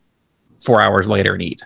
[0.63, 1.63] four hours later and eat.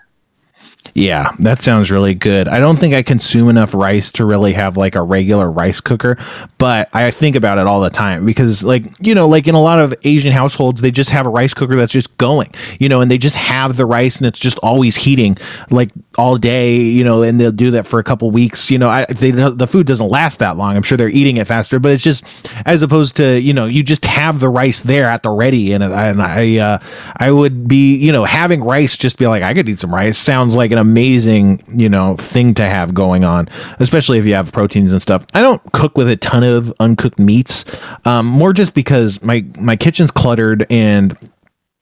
[0.93, 2.47] Yeah, that sounds really good.
[2.47, 6.17] I don't think I consume enough rice to really have like a regular rice cooker,
[6.57, 9.61] but I think about it all the time because, like, you know, like in a
[9.61, 13.01] lot of Asian households, they just have a rice cooker that's just going, you know,
[13.01, 15.37] and they just have the rice and it's just always heating
[15.69, 18.69] like all day, you know, and they'll do that for a couple weeks.
[18.69, 20.75] You know, I, they, the food doesn't last that long.
[20.75, 22.23] I'm sure they're eating it faster, but it's just
[22.65, 25.73] as opposed to, you know, you just have the rice there at the ready.
[25.73, 26.79] And, and I, uh,
[27.17, 30.17] I would be, you know, having rice just be like, I could eat some rice
[30.17, 33.47] sounds like an amazing, you know, thing to have going on,
[33.79, 35.25] especially if you have proteins and stuff.
[35.33, 37.65] I don't cook with a ton of uncooked meats,
[38.03, 41.17] um, more just because my my kitchen's cluttered and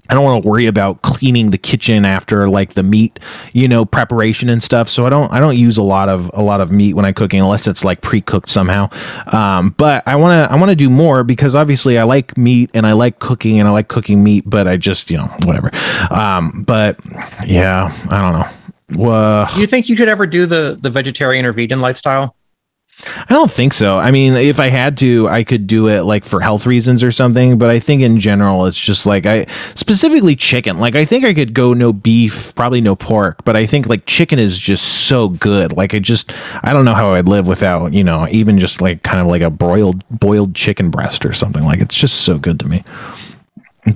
[0.09, 3.19] I don't want to worry about cleaning the kitchen after like the meat,
[3.53, 4.89] you know, preparation and stuff.
[4.89, 7.13] So I don't I don't use a lot of a lot of meat when I'm
[7.13, 8.89] cooking unless it's like pre-cooked somehow.
[9.31, 12.69] Um, but I want to I want to do more because obviously I like meat
[12.73, 15.71] and I like cooking and I like cooking meat, but I just, you know, whatever.
[16.11, 16.99] Um, but
[17.45, 18.62] yeah, I don't know.
[18.95, 22.35] Well, do you think you could ever do the the vegetarian or vegan lifestyle?
[23.05, 23.97] I don't think so.
[23.97, 27.11] I mean, if I had to, I could do it like for health reasons or
[27.11, 30.77] something, but I think in general it's just like I specifically chicken.
[30.77, 34.05] Like I think I could go no beef, probably no pork, but I think like
[34.05, 35.73] chicken is just so good.
[35.73, 36.31] Like I just
[36.63, 39.41] I don't know how I'd live without, you know, even just like kind of like
[39.41, 41.63] a broiled boiled chicken breast or something.
[41.63, 42.83] Like it's just so good to me.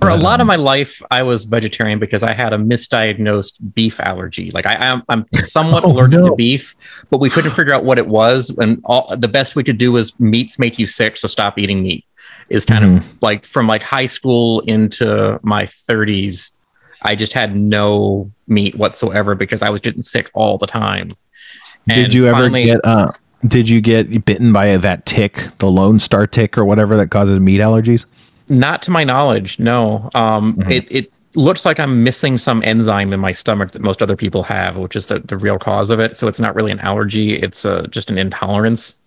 [0.02, 4.02] For a lot of my life, I was vegetarian because I had a misdiagnosed beef
[4.02, 4.52] allergy.
[4.52, 6.26] Like I, am I'm, I'm somewhat oh, allergic no.
[6.26, 6.76] to beef,
[7.10, 8.50] but we couldn't figure out what it was.
[8.50, 11.84] And all, the best we could do was meats make you sick, so stop eating
[11.84, 12.06] meat.
[12.50, 12.98] Is kind mm-hmm.
[12.98, 16.52] of like from like high school into my 30s.
[17.02, 21.12] I just had no meat whatsoever because I was getting sick all the time.
[21.90, 22.82] And did you ever finally, get?
[22.84, 23.12] Uh,
[23.46, 27.40] did you get bitten by that tick, the Lone Star tick or whatever that causes
[27.40, 28.06] meat allergies?
[28.50, 30.10] Not to my knowledge, no.
[30.16, 30.72] Um, mm-hmm.
[30.72, 34.44] It it looks like I'm missing some enzyme in my stomach that most other people
[34.44, 36.18] have, which is the, the real cause of it.
[36.18, 39.00] So it's not really an allergy; it's uh, just an intolerance.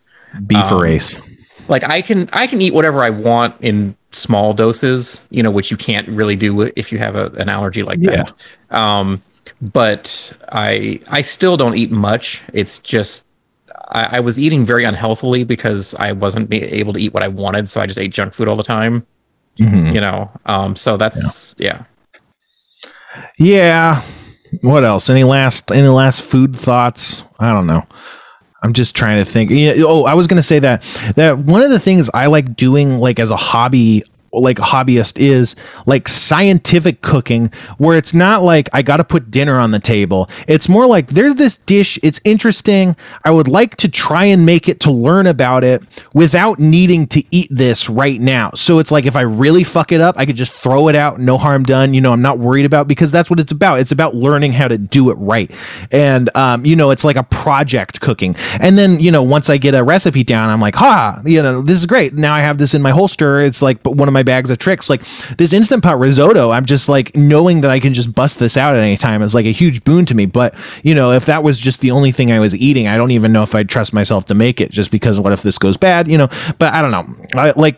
[0.46, 1.20] Beefarase.
[1.20, 1.36] Um,
[1.68, 5.70] like I can I can eat whatever I want in small doses, you know, which
[5.70, 8.24] you can't really do if you have a, an allergy like yeah.
[8.24, 8.76] that.
[8.76, 9.22] Um,
[9.62, 12.42] but I I still don't eat much.
[12.52, 13.24] It's just
[13.88, 17.68] I, I was eating very unhealthily because I wasn't able to eat what I wanted,
[17.68, 19.06] so I just ate junk food all the time.
[19.60, 19.94] Mm-hmm.
[19.94, 21.84] You know, um, so that's yeah.
[23.38, 24.02] yeah.
[24.02, 24.02] Yeah.
[24.62, 25.10] What else?
[25.10, 27.22] Any last any last food thoughts?
[27.38, 27.86] I don't know.
[28.62, 29.50] I'm just trying to think.
[29.78, 30.82] Oh, I was going to say that
[31.16, 34.02] that one of the things I like doing like as a hobby
[34.32, 35.56] like a hobbyist is
[35.86, 40.28] like scientific cooking where it's not like I got to put dinner on the table.
[40.46, 42.96] It's more like there's this dish, it's interesting.
[43.24, 45.82] I would like to try and make it to learn about it
[46.14, 48.50] without needing to eat this right now.
[48.54, 51.18] So it's like if I really fuck it up, I could just throw it out,
[51.18, 51.94] no harm done.
[51.94, 53.80] You know, I'm not worried about because that's what it's about.
[53.80, 55.50] It's about learning how to do it right.
[55.90, 58.36] And um, you know, it's like a project cooking.
[58.60, 61.62] And then, you know, once I get a recipe down, I'm like, "Ha, you know,
[61.62, 62.14] this is great.
[62.14, 64.50] Now I have this in my holster." It's like but one of my my bags
[64.50, 64.90] of tricks.
[64.90, 65.02] Like
[65.36, 68.74] this instant pot risotto, I'm just like knowing that I can just bust this out
[68.74, 70.26] at any time is like a huge boon to me.
[70.26, 73.10] But you know, if that was just the only thing I was eating, I don't
[73.10, 75.76] even know if I'd trust myself to make it just because what if this goes
[75.76, 76.28] bad, you know?
[76.58, 77.26] But I don't know.
[77.34, 77.76] I like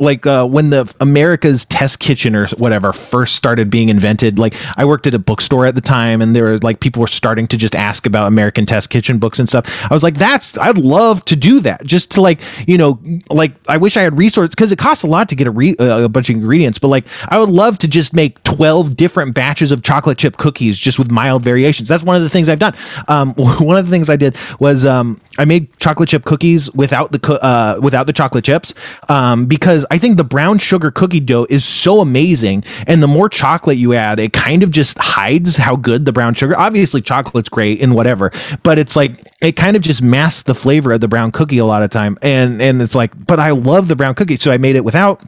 [0.00, 4.38] like uh, when the America's Test Kitchen or whatever first started being invented.
[4.38, 7.06] Like I worked at a bookstore at the time, and there were like people were
[7.06, 9.66] starting to just ask about American Test Kitchen books and stuff.
[9.90, 12.98] I was like, that's I'd love to do that, just to like you know,
[13.30, 15.76] like I wish I had resources because it costs a lot to get a, re-
[15.76, 19.34] uh, a bunch of ingredients, but like I would love to just make twelve different
[19.34, 21.88] batches of chocolate chip cookies just with mild variations.
[21.88, 22.74] That's one of the things I've done.
[23.08, 27.12] Um, one of the things I did was um, I made chocolate chip cookies without
[27.12, 28.74] the uh, without the chocolate chips.
[29.08, 32.64] Um, because I think the brown sugar cookie dough is so amazing.
[32.86, 36.34] And the more chocolate you add, it kind of just hides how good the brown
[36.34, 36.56] sugar.
[36.56, 38.32] Obviously, chocolate's great and whatever,
[38.62, 41.64] but it's like it kind of just masks the flavor of the brown cookie a
[41.64, 42.18] lot of time.
[42.22, 45.20] And and it's like, but I love the brown cookie, so I made it without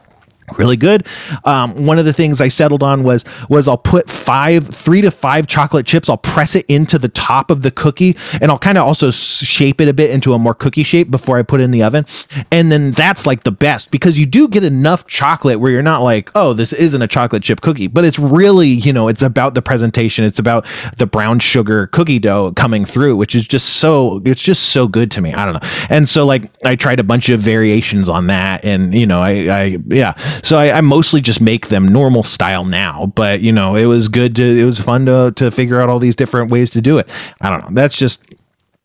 [0.57, 1.07] really good.
[1.45, 5.11] Um, one of the things I settled on was was I'll put five, three to
[5.11, 6.09] five chocolate chips.
[6.09, 9.81] I'll press it into the top of the cookie, and I'll kind of also shape
[9.81, 12.07] it a bit into a more cookie shape before I put it in the oven.
[12.51, 16.03] And then that's like the best because you do get enough chocolate where you're not
[16.03, 19.55] like, oh, this isn't a chocolate chip cookie, but it's really you know it's about
[19.55, 20.25] the presentation.
[20.25, 24.71] It's about the brown sugar cookie dough coming through, which is just so it's just
[24.71, 25.33] so good to me.
[25.33, 25.69] I don't know.
[25.91, 29.31] And so like I tried a bunch of variations on that, and you know I
[29.49, 33.13] I yeah so I, I, mostly just make them normal style now.
[33.15, 35.99] But you know, it was good to it was fun to to figure out all
[35.99, 37.09] these different ways to do it.
[37.41, 37.71] I don't know.
[37.73, 38.23] That's just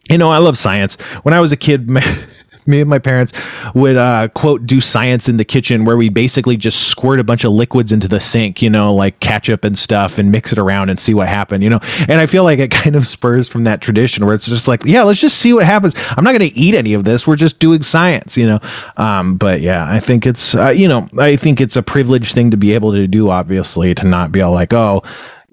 [0.10, 0.96] you know, I love science.
[1.24, 1.90] When I was a kid,
[2.68, 3.34] me and my parents
[3.76, 7.44] would uh, quote do science in the kitchen where we basically just squirt a bunch
[7.44, 10.90] of liquids into the sink, you know, like ketchup and stuff, and mix it around
[10.90, 11.80] and see what happened, you know.
[12.08, 14.84] And I feel like it kind of spurs from that tradition where it's just like,
[14.86, 15.94] yeah, let's just see what happens.
[16.18, 17.28] I'm not going to eat any of this.
[17.28, 18.60] We're just doing science, you know.
[18.98, 22.52] Um, but yeah, I think it's uh, you know, I think it's a privileged thing
[22.52, 23.30] to be able to do.
[23.30, 25.04] Obviously, to not be all like, oh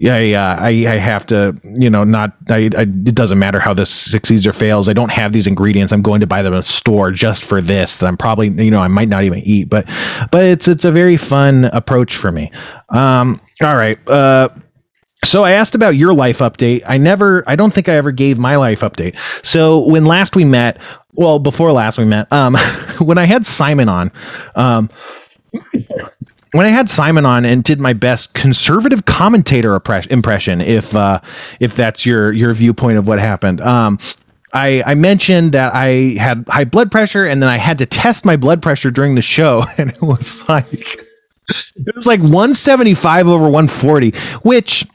[0.01, 3.71] yeah, yeah, I, I have to, you know, not, I, I, it doesn't matter how
[3.75, 4.89] this succeeds or fails.
[4.89, 5.93] I don't have these ingredients.
[5.93, 8.81] I'm going to buy them a store just for this that I'm probably, you know,
[8.81, 9.87] I might not even eat, but,
[10.31, 12.51] but it's, it's a very fun approach for me.
[12.89, 13.99] Um, all right.
[14.07, 14.49] Uh,
[15.23, 16.81] so I asked about your life update.
[16.87, 19.15] I never, I don't think I ever gave my life update.
[19.45, 20.81] So when last we met,
[21.13, 22.55] well, before last we met, um,
[22.97, 24.11] when I had Simon on,
[24.55, 24.89] um,
[26.53, 29.79] when I had Simon on and did my best conservative commentator
[30.09, 31.21] impression, if uh,
[31.59, 33.99] if that's your your viewpoint of what happened, um,
[34.53, 38.25] I, I mentioned that I had high blood pressure, and then I had to test
[38.25, 43.45] my blood pressure during the show, and it was like it was like 175 over
[43.45, 44.11] 140,
[44.43, 44.85] which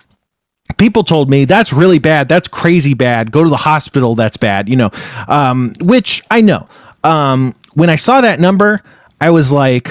[0.79, 3.33] people told me that's really bad, that's crazy bad.
[3.33, 4.91] Go to the hospital, that's bad, you know.
[5.29, 6.69] Um, which I know.
[7.03, 8.83] Um, when I saw that number,
[9.21, 9.89] I was like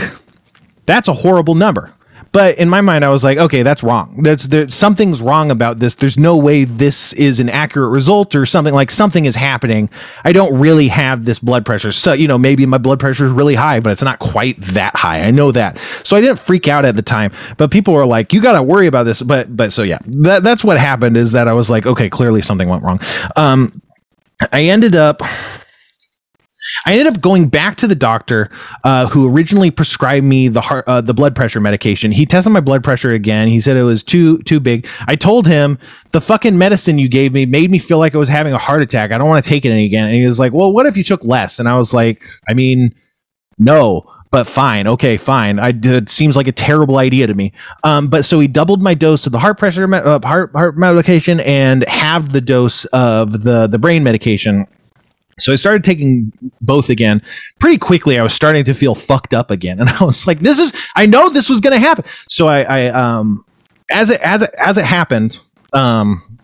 [0.85, 1.93] that's a horrible number.
[2.31, 4.21] But in my mind, I was like, okay, that's wrong.
[4.21, 5.95] That's there, something's wrong about this.
[5.95, 9.89] There's no way this is an accurate result or something like something is happening.
[10.25, 11.93] I don't really have this blood pressure.
[11.93, 14.97] So, you know, maybe my blood pressure is really high, but it's not quite that
[14.97, 15.21] high.
[15.21, 15.77] I know that.
[16.03, 18.63] So I didn't freak out at the time, but people were like, you got to
[18.63, 19.21] worry about this.
[19.21, 22.41] But, but so yeah, that, that's what happened is that I was like, okay, clearly
[22.41, 22.99] something went wrong.
[23.37, 23.81] Um,
[24.51, 25.21] I ended up
[26.85, 28.49] I ended up going back to the doctor
[28.83, 32.11] uh, who originally prescribed me the heart, uh, the blood pressure medication.
[32.11, 33.47] He tested my blood pressure again.
[33.47, 34.87] He said it was too too big.
[35.07, 35.77] I told him
[36.11, 38.81] the fucking medicine you gave me made me feel like I was having a heart
[38.81, 39.11] attack.
[39.11, 40.05] I don't want to take it any again.
[40.05, 42.53] And he was like, "Well, what if you took less?" And I was like, "I
[42.53, 42.93] mean,
[43.57, 44.05] no."
[44.35, 44.85] but fine.
[44.85, 45.59] Okay, fine.
[45.59, 47.53] I it seems like a terrible idea to me.
[47.85, 51.39] Um, but so he doubled my dose of the heart pressure uh, heart heart medication
[51.39, 54.67] and halved the dose of the the brain medication.
[55.39, 56.31] So I started taking
[56.61, 57.21] both again.
[57.59, 60.59] Pretty quickly, I was starting to feel fucked up again, and I was like, "This
[60.59, 60.73] is.
[60.95, 63.45] I know this was going to happen." So I, I um,
[63.89, 65.39] as it as it as it happened,
[65.73, 66.34] um,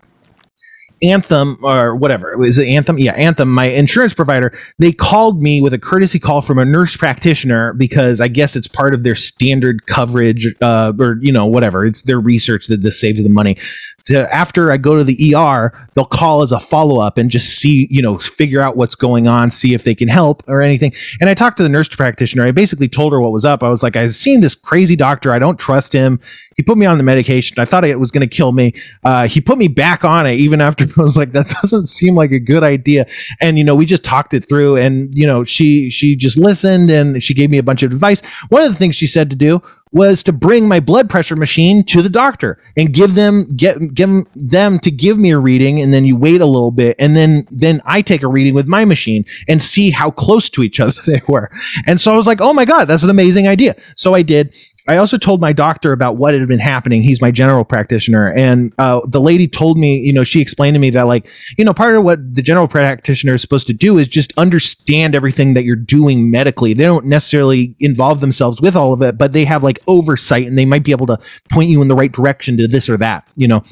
[1.02, 2.38] Anthem or whatever.
[2.38, 3.00] Was it Anthem?
[3.00, 6.96] Yeah, Anthem, my insurance provider, they called me with a courtesy call from a nurse
[6.96, 11.86] practitioner because I guess it's part of their standard coverage uh, or, you know, whatever.
[11.86, 13.58] It's their research that this saves them money.
[14.06, 17.60] To, after I go to the ER, they'll call as a follow up and just
[17.60, 20.92] see, you know, figure out what's going on, see if they can help or anything.
[21.20, 22.46] And I talked to the nurse practitioner.
[22.46, 23.64] I basically told her what was up.
[23.64, 25.34] I was like, I've seen this crazy doctor.
[25.34, 26.20] I don't trust him.
[26.58, 27.60] He put me on the medication.
[27.60, 28.74] I thought it was going to kill me.
[29.04, 32.16] Uh, he put me back on it even after I was like, that doesn't seem
[32.16, 33.06] like a good idea.
[33.40, 36.90] And you know, we just talked it through, and you know, she she just listened
[36.90, 38.22] and she gave me a bunch of advice.
[38.50, 39.62] One of the things she said to do
[39.92, 44.26] was to bring my blood pressure machine to the doctor and give them get give
[44.36, 47.46] them to give me a reading and then you wait a little bit and then
[47.52, 51.02] then I take a reading with my machine and see how close to each other
[51.06, 51.52] they were.
[51.86, 54.56] And so I was like, "Oh my god, that's an amazing idea." So I did
[54.92, 57.02] I also told my doctor about what had been happening.
[57.02, 58.34] He's my general practitioner.
[58.34, 61.64] And uh, the lady told me, you know, she explained to me that, like, you
[61.64, 65.54] know, part of what the general practitioner is supposed to do is just understand everything
[65.54, 66.74] that you're doing medically.
[66.74, 70.58] They don't necessarily involve themselves with all of it, but they have like oversight and
[70.58, 71.18] they might be able to
[71.50, 73.64] point you in the right direction to this or that, you know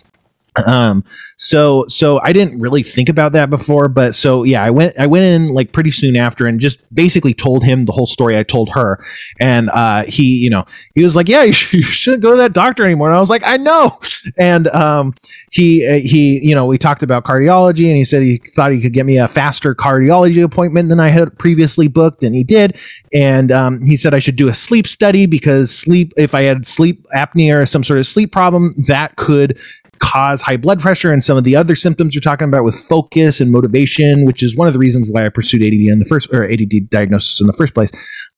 [0.66, 1.04] um
[1.38, 5.06] so so i didn't really think about that before but so yeah i went i
[5.06, 8.44] went in like pretty soon after and just basically told him the whole story i
[8.44, 9.04] told her.
[9.40, 12.38] And uh he you know he was like yeah you, sh- you shouldn't go to
[12.38, 13.10] that doctor anymore.
[13.10, 13.98] And i was like i know.
[14.38, 15.14] And um
[15.52, 18.82] he uh, he you know we talked about cardiology and he said he thought he
[18.82, 22.78] could get me a faster cardiology appointment than i had previously booked and he did.
[23.14, 26.66] And um, he said i should do a sleep study because sleep if i had
[26.68, 29.58] sleep apnea or some sort of sleep problem that could
[30.00, 33.40] cause high blood pressure and some of the other symptoms you're talking about with focus
[33.40, 36.32] and motivation, which is one of the reasons why I pursued ADD in the first
[36.34, 37.92] or ADD diagnosis in the first place.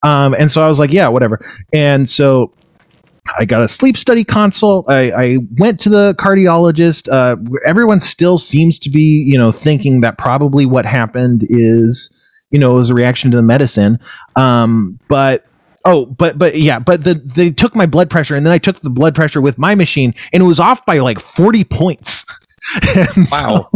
[0.03, 1.39] Um, and so I was like, yeah, whatever.
[1.73, 2.53] And so
[3.37, 4.89] I got a sleep study consult.
[4.89, 7.07] I, I went to the cardiologist.
[7.11, 12.09] Uh, everyone still seems to be, you know, thinking that probably what happened is,
[12.49, 13.99] you know, was a reaction to the medicine.
[14.35, 15.45] Um, but
[15.85, 18.81] Oh, but but yeah, but the they took my blood pressure and then I took
[18.81, 22.25] the blood pressure with my machine and it was off by like 40 points.
[22.95, 23.23] wow.
[23.25, 23.69] So,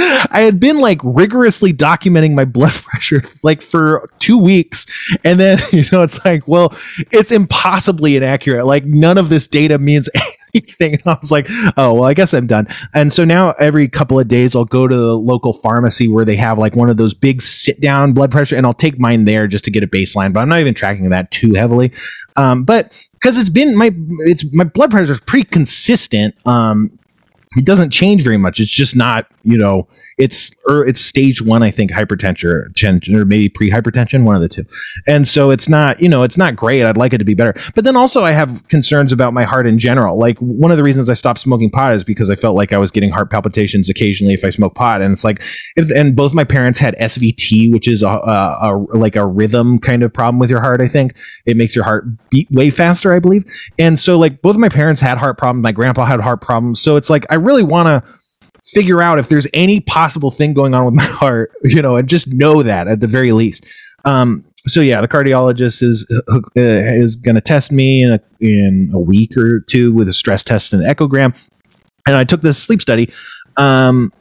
[0.30, 4.86] I had been like rigorously documenting my blood pressure like for two weeks.
[5.24, 6.74] And then, you know, it's like, well,
[7.10, 8.64] it's impossibly inaccurate.
[8.64, 10.08] Like none of this data means
[10.54, 10.90] anything.
[11.00, 11.46] And I was like,
[11.76, 12.66] oh, well, I guess I'm done.
[12.94, 16.36] And so now every couple of days, I'll go to the local pharmacy where they
[16.36, 19.46] have like one of those big sit down blood pressure, and I'll take mine there
[19.46, 20.32] just to get a baseline.
[20.32, 21.92] But I'm not even tracking that too heavily.
[22.36, 23.90] Um, but because it's been my
[24.20, 26.34] it's my blood pressure is pretty consistent.
[26.46, 26.98] Um,
[27.56, 28.60] it doesn't change very much.
[28.60, 29.88] It's just not, you know,
[30.18, 34.64] it's or it's stage one, I think, hypertension or maybe pre-hypertension, one of the two.
[35.08, 36.84] And so it's not, you know, it's not great.
[36.84, 37.54] I'd like it to be better.
[37.74, 40.16] But then also I have concerns about my heart in general.
[40.16, 42.78] Like one of the reasons I stopped smoking pot is because I felt like I
[42.78, 45.02] was getting heart palpitations occasionally if I smoke pot.
[45.02, 45.42] And it's like,
[45.74, 49.80] if, and both my parents had SVT, which is a, a, a like a rhythm
[49.80, 50.80] kind of problem with your heart.
[50.80, 53.44] I think it makes your heart beat way faster, I believe.
[53.76, 55.64] And so like both my parents had heart problems.
[55.64, 56.80] My grandpa had heart problems.
[56.80, 58.10] So it's like I really want to
[58.72, 62.08] figure out if there's any possible thing going on with my heart, you know, and
[62.08, 63.66] just know that at the very least.
[64.04, 68.90] Um, so yeah, the cardiologist is uh, is going to test me in a in
[68.92, 71.34] a week or two with a stress test and an echogram,
[72.06, 73.10] and I took this sleep study,
[73.56, 74.12] um,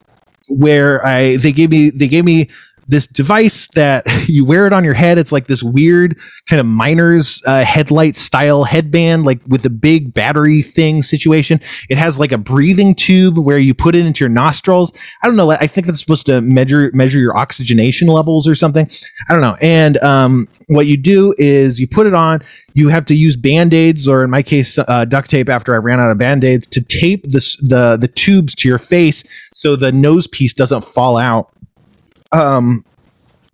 [0.48, 2.50] where I they gave me they gave me
[2.90, 5.18] this device that you wear it on your head.
[5.18, 10.14] It's like this weird kind of miner's uh, headlight style headband, like with a big
[10.14, 11.62] battery thing situation.
[11.90, 14.92] It has like a breathing tube where you put it into your nostrils.
[15.22, 15.52] I don't know.
[15.52, 18.90] I think that's supposed to measure measure your oxygenation levels or something.
[19.30, 19.56] I don't know.
[19.62, 22.44] And um, what you do is you put it on.
[22.74, 25.50] You have to use band aids, or in my case, uh, duct tape.
[25.50, 28.80] After I ran out of band aids, to tape this the the tubes to your
[28.80, 29.24] face
[29.54, 31.52] so the nose piece doesn't fall out
[32.32, 32.86] um,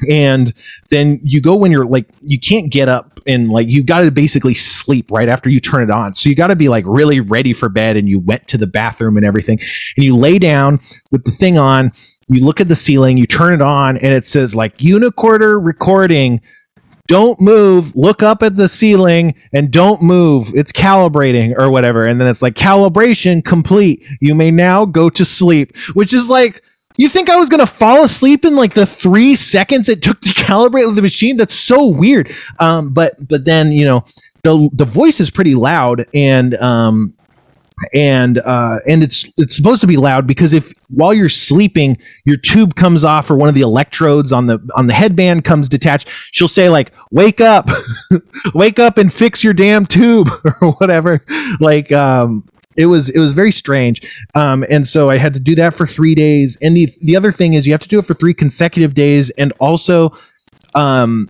[0.10, 0.54] and
[0.90, 4.12] then you go when you're like you can't get up and like you got to
[4.12, 6.16] basically sleep right after you turn it on.
[6.16, 8.68] So you got to be like really ready for bed and you went to the
[8.68, 9.60] bathroom and everything.
[9.96, 10.80] And you lay down
[11.12, 11.92] with the thing on
[12.28, 16.42] you look at the ceiling you turn it on and it says like unicorder recording.
[17.08, 17.96] Don't move.
[17.96, 20.50] Look up at the ceiling and don't move.
[20.56, 22.04] It's calibrating or whatever.
[22.04, 24.04] And then it's like calibration complete.
[24.20, 26.62] You may now go to sleep which is like
[26.98, 30.30] You think I was gonna fall asleep in like the three seconds it took to
[30.34, 31.38] calibrate the machine?
[31.38, 32.32] That's so weird.
[32.60, 34.06] Um, but but then you know
[34.44, 37.16] the the voice is pretty loud and um
[37.94, 42.38] and uh and it's it's supposed to be loud because if while you're sleeping your
[42.38, 46.08] tube comes off or one of the electrodes on the on the headband comes detached
[46.32, 47.70] she'll say like wake up
[48.54, 50.30] wake up and fix your damn tube
[50.62, 51.22] or whatever
[51.60, 54.02] like um it was it was very strange.
[54.36, 56.58] Um and so i had to do that for three days.
[56.62, 59.30] And the the other thing is you have to do it for three consecutive days.
[59.32, 60.16] And also
[60.74, 61.30] um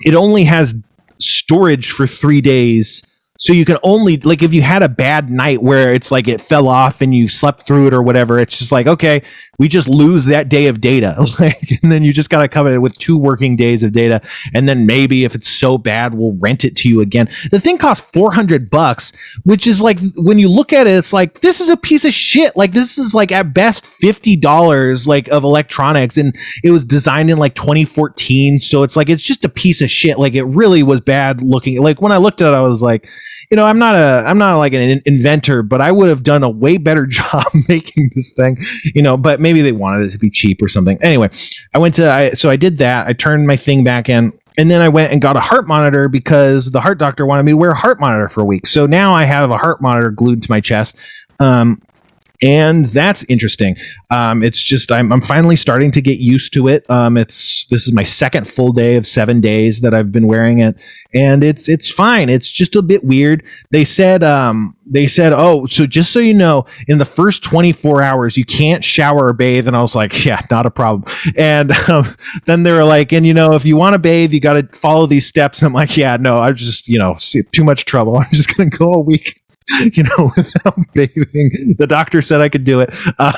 [0.00, 0.76] it only has
[1.18, 3.02] storage for three days.
[3.38, 6.40] So you can only like if you had a bad night where it's like it
[6.40, 9.22] fell off and you slept through it or whatever it's just like okay
[9.58, 11.14] we just lose that day of data.
[11.38, 14.22] Like and then you just got to cover it with two working days of data.
[14.54, 17.28] And then maybe if it's so bad we'll rent it to you again.
[17.50, 21.40] The thing costs 400 bucks which is like when you look at it it's like
[21.40, 22.56] this is a piece of shit.
[22.56, 26.16] Like this is like at best $50 like of electronics.
[26.16, 26.34] And
[26.64, 30.18] it was designed in like 2014 so it's like it's just a piece of shit.
[30.18, 31.82] Like it really was bad looking.
[31.82, 33.08] Like when i looked at it i was like
[33.50, 36.42] you know, I'm not a, I'm not like an inventor, but I would have done
[36.42, 38.58] a way better job making this thing,
[38.94, 39.16] you know.
[39.16, 40.98] But maybe they wanted it to be cheap or something.
[41.02, 41.30] Anyway,
[41.74, 43.06] I went to, I, so I did that.
[43.06, 46.08] I turned my thing back in, and then I went and got a heart monitor
[46.08, 48.66] because the heart doctor wanted me to wear a heart monitor for a week.
[48.66, 50.96] So now I have a heart monitor glued to my chest.
[51.38, 51.82] Um,
[52.42, 53.76] and that's interesting.
[54.10, 56.88] Um, it's just I'm, I'm finally starting to get used to it.
[56.90, 60.58] Um, it's this is my second full day of seven days that I've been wearing
[60.58, 60.76] it,
[61.14, 62.28] and it's it's fine.
[62.28, 63.42] It's just a bit weird.
[63.70, 68.02] They said um, they said oh so just so you know, in the first 24
[68.02, 71.04] hours you can't shower or bathe, and I was like yeah, not a problem.
[71.36, 72.06] And um,
[72.44, 74.78] then they were like, and you know if you want to bathe, you got to
[74.78, 75.62] follow these steps.
[75.62, 77.16] And I'm like yeah, no, I just you know
[77.52, 78.18] too much trouble.
[78.18, 79.42] I'm just gonna go a week
[79.92, 81.74] you know, without bathing.
[81.76, 82.94] The doctor said I could do it.
[83.18, 83.32] Um,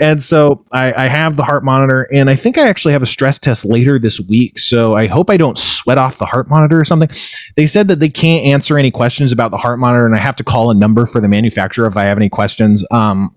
[0.00, 3.06] and so I, I, have the heart monitor, and I think I actually have a
[3.06, 4.58] stress test later this week.
[4.58, 7.10] So I hope I don't sweat off the heart monitor or something.
[7.56, 10.36] They said that they can't answer any questions about the heart monitor, and I have
[10.36, 12.84] to call a number for the manufacturer if I have any questions.
[12.90, 13.34] Um,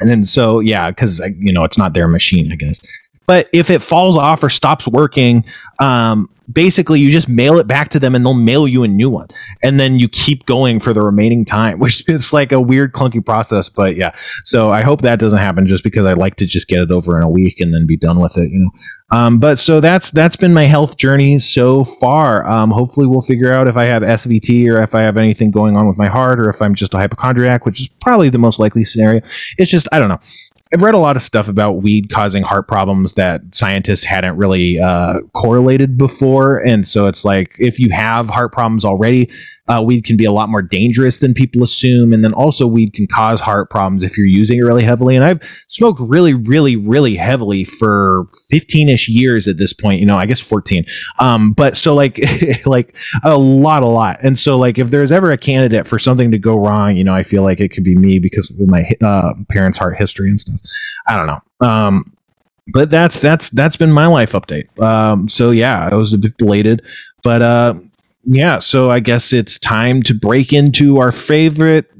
[0.00, 2.80] and then so, yeah, because, you know, it's not their machine, I guess.
[3.26, 5.44] But if it falls off or stops working,
[5.80, 9.08] um, basically you just mail it back to them and they'll mail you a new
[9.08, 9.28] one.
[9.62, 13.24] And then you keep going for the remaining time which is like a weird clunky
[13.24, 14.14] process but yeah.
[14.44, 17.16] So i hope that doesn't happen just because i like to just get it over
[17.16, 18.70] in a week and then be done with it you know.
[19.10, 22.46] Um, but so that's that's been my health journey so far.
[22.46, 25.76] Um, hopefully we'll figure out if i have svt or if i have anything going
[25.76, 28.58] on with my heart or if i'm just a hypochondriac which is probably the most
[28.58, 29.20] likely scenario.
[29.58, 30.20] It's just i don't know
[30.72, 34.80] I've read a lot of stuff about weed causing heart problems that scientists hadn't really
[34.80, 39.30] uh, correlated before, and so it's like if you have heart problems already,
[39.68, 42.12] uh, weed can be a lot more dangerous than people assume.
[42.12, 45.16] And then also, weed can cause heart problems if you're using it really heavily.
[45.16, 50.06] And I've smoked really, really, really heavily for 15 ish years at this point, you
[50.06, 50.84] know, I guess 14.
[51.18, 52.20] Um, but so, like,
[52.66, 54.18] like a lot, a lot.
[54.22, 57.14] And so, like, if there's ever a candidate for something to go wrong, you know,
[57.14, 60.40] I feel like it could be me because of my uh, parents' heart history and
[60.40, 60.60] stuff.
[61.06, 61.66] I don't know.
[61.66, 62.14] Um,
[62.72, 64.78] but that's that's that's been my life update.
[64.80, 66.82] Um, so yeah, I was a bit belated,
[67.22, 67.74] but uh,
[68.26, 71.90] yeah, so I guess it's time to break into our favorite,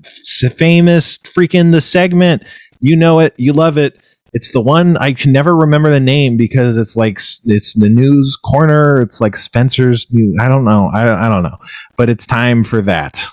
[0.56, 2.44] famous freaking the segment.
[2.80, 3.98] You know it, you love it.
[4.32, 8.36] It's the one I can never remember the name because it's like it's the news
[8.36, 9.00] corner.
[9.00, 10.34] It's like Spencer's new.
[10.40, 10.90] I don't know.
[10.92, 11.56] I I don't know,
[11.96, 13.24] but it's time for that.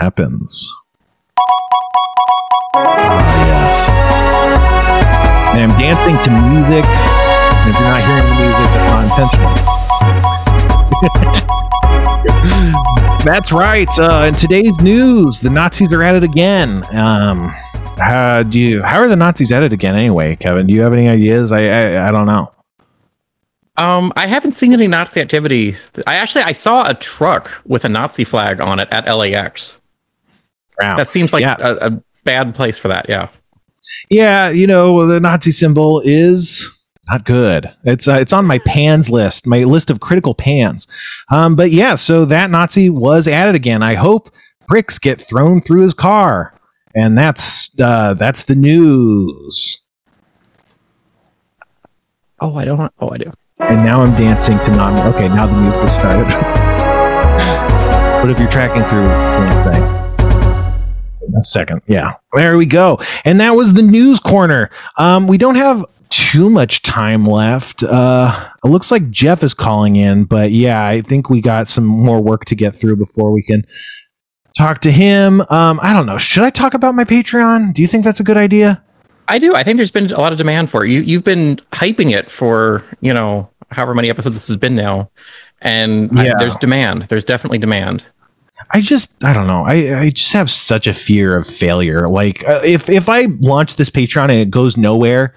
[0.00, 0.74] Happens.
[2.74, 3.88] Yes.
[5.54, 6.84] And I'm dancing to music.
[7.66, 9.73] If you're not hearing the music, that's not intentional.
[13.24, 13.88] That's right.
[13.98, 16.84] Uh, in today's news, the Nazis are at it again.
[16.94, 17.48] Um,
[17.98, 18.82] how do you?
[18.82, 19.94] How are the Nazis at it again?
[19.94, 21.52] Anyway, Kevin, do you have any ideas?
[21.52, 22.52] I I, I don't know.
[23.76, 25.76] Um, I haven't seen any Nazi activity.
[26.06, 29.80] I actually I saw a truck with a Nazi flag on it at LAX.
[30.80, 30.96] Wow.
[30.96, 31.56] That seems like yeah.
[31.58, 33.08] a, a bad place for that.
[33.08, 33.28] Yeah.
[34.08, 36.73] Yeah, you know the Nazi symbol is
[37.08, 37.72] not good.
[37.84, 40.86] It's uh, it's on my pans list, my list of critical pans.
[41.30, 43.82] Um, but yeah, so that Nazi was added again.
[43.82, 44.30] I hope
[44.66, 46.58] bricks get thrown through his car,
[46.94, 49.82] and that's uh, that's the news.
[52.40, 52.92] Oh, I don't.
[53.00, 53.32] Oh, I do.
[53.58, 55.14] And now I'm dancing to non.
[55.14, 56.32] Okay, now the music has started.
[58.22, 59.82] what if you're tracking through dancing?
[61.36, 62.14] A second, yeah.
[62.34, 63.00] There we go.
[63.24, 64.70] And that was the news corner.
[64.98, 65.84] Um, we don't have
[66.14, 67.82] too much time left.
[67.82, 71.84] Uh, it looks like Jeff is calling in, but yeah, I think we got some
[71.84, 73.66] more work to get through before we can
[74.56, 75.40] talk to him.
[75.50, 76.18] Um, I don't know.
[76.18, 77.74] Should I talk about my Patreon?
[77.74, 78.82] Do you think that's a good idea?
[79.26, 79.56] I do.
[79.56, 80.90] I think there's been a lot of demand for it.
[80.90, 85.10] You you've been hyping it for, you know, however many episodes this has been now.
[85.60, 86.34] And yeah.
[86.34, 87.02] I, there's demand.
[87.02, 88.04] There's definitely demand.
[88.72, 89.64] I just I don't know.
[89.64, 92.08] I I just have such a fear of failure.
[92.08, 95.34] Like uh, if if I launch this Patreon and it goes nowhere,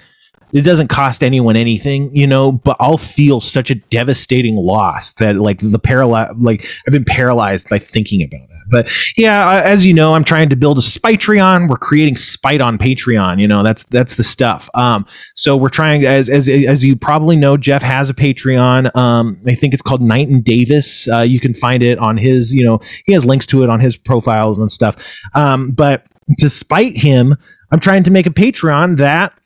[0.54, 5.36] it doesn't cost anyone anything, you know, but I'll feel such a devastating loss that
[5.36, 8.66] like the paralyze, like I've been paralyzed by thinking about that.
[8.70, 11.68] But yeah, as you know, I'm trying to build a Spitreon.
[11.68, 13.42] We're creating Spite on Patreon.
[13.42, 14.70] You know, that's that's the stuff.
[14.74, 18.96] Um, so we're trying as as as you probably know, Jeff has a Patreon.
[18.96, 21.10] Um, I think it's called Knight and Davis.
[21.10, 23.82] Uh, you can find it on his, you know, he has links to it on
[23.82, 24.96] his profiles and stuff.
[25.36, 26.06] Um, but
[26.38, 27.36] despite him,
[27.72, 29.37] I'm trying to make a Patreon that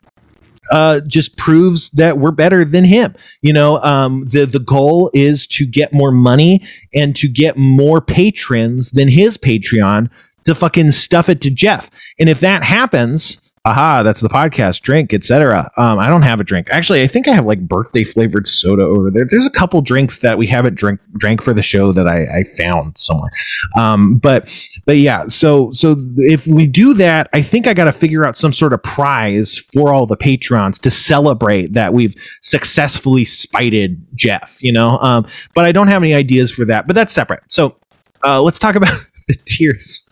[0.72, 3.14] uh, just proves that we're better than him.
[3.42, 6.62] You know, um, the the goal is to get more money
[6.94, 10.10] and to get more patrons than his Patreon
[10.46, 11.90] to fucking stuff it to Jeff.
[12.20, 15.70] And if that happens, aha, that's the podcast, drink, etc.
[15.78, 16.68] Um, I don't have a drink.
[16.72, 19.26] Actually, I think I have like birthday flavored soda over there.
[19.30, 22.44] There's a couple drinks that we haven't drink drank for the show that I, I
[22.44, 23.30] found somewhere.
[23.78, 24.52] Um, but
[24.86, 28.36] but yeah, so so if we do that, I think I got to figure out
[28.36, 34.62] some sort of prize for all the patrons to celebrate that we've successfully spited Jeff.
[34.64, 36.88] You know, um, but I don't have any ideas for that.
[36.88, 37.44] But that's separate.
[37.48, 37.76] So
[38.24, 38.94] uh, let's talk about
[39.28, 40.08] the tiers.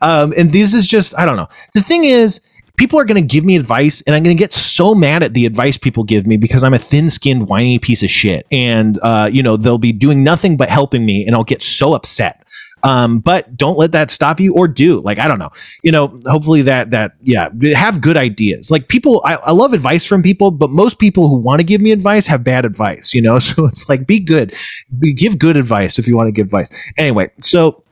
[0.00, 1.48] Um, and this is just I don't know.
[1.74, 2.40] The thing is,
[2.80, 5.34] people are going to give me advice and I'm going to get so mad at
[5.34, 8.46] the advice people give me because I'm a thin skinned, whiny piece of shit.
[8.50, 11.92] And, uh, you know, they'll be doing nothing but helping me and I'll get so
[11.92, 12.42] upset.
[12.82, 15.50] Um, but don't let that stop you or do like, I don't know,
[15.82, 18.70] you know, hopefully that, that, yeah, have good ideas.
[18.70, 21.82] Like people, I, I love advice from people, but most people who want to give
[21.82, 23.38] me advice have bad advice, you know?
[23.50, 24.54] So it's like, be good,
[24.98, 26.70] be, give good advice if you want to give advice.
[26.96, 27.82] Anyway, so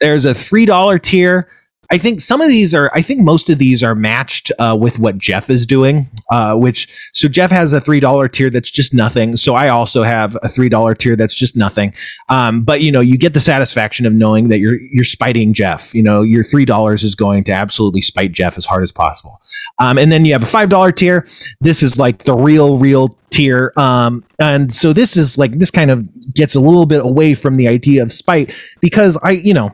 [0.00, 1.48] there's a $3 tier
[1.90, 4.98] I think some of these are, I think most of these are matched uh, with
[4.98, 9.38] what Jeff is doing, uh, which, so Jeff has a $3 tier that's just nothing.
[9.38, 11.94] So I also have a $3 tier that's just nothing.
[12.28, 15.94] Um, but you know, you get the satisfaction of knowing that you're, you're spiting Jeff.
[15.94, 19.40] You know, your $3 is going to absolutely spite Jeff as hard as possible.
[19.78, 21.26] Um, and then you have a $5 tier.
[21.60, 23.72] This is like the real, real tier.
[23.78, 27.56] Um, and so this is like, this kind of gets a little bit away from
[27.56, 29.72] the idea of spite because I, you know,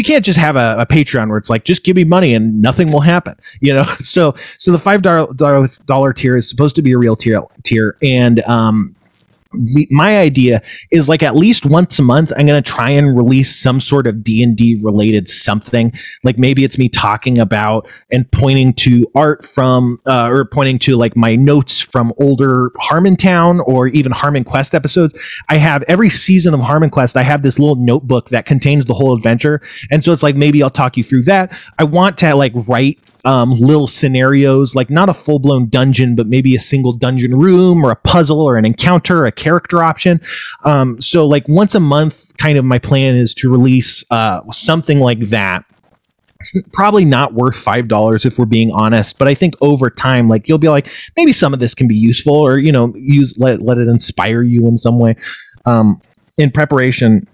[0.00, 2.62] you can't just have a, a, Patreon where it's like just give me money and
[2.62, 3.36] nothing will happen.
[3.60, 7.16] You know, so so the five dollar dollar tier is supposed to be a real
[7.16, 8.96] tier tier, and um,
[9.90, 13.54] my idea is like at least once a month i'm going to try and release
[13.54, 15.92] some sort of d&d related something.
[16.22, 20.96] Like maybe it's me talking about and pointing to art from uh, or pointing to
[20.96, 25.18] like my notes from older harmontown or even HarmonQuest episodes.
[25.48, 29.14] I have every season of HarmonQuest i have this little notebook that contains the whole
[29.14, 29.60] adventure.
[29.90, 31.56] And so it's like maybe i'll talk you through that.
[31.78, 36.26] I want to like write um, little scenarios, like not a full blown dungeon, but
[36.26, 40.20] maybe a single dungeon room or a puzzle or an encounter, a character option.
[40.64, 45.00] Um, so, like once a month, kind of my plan is to release uh, something
[45.00, 45.64] like that.
[46.40, 50.28] It's probably not worth five dollars if we're being honest, but I think over time,
[50.28, 53.34] like you'll be like, maybe some of this can be useful, or you know, use
[53.36, 55.16] let let it inspire you in some way.
[55.66, 56.00] Um,
[56.38, 57.26] in preparation,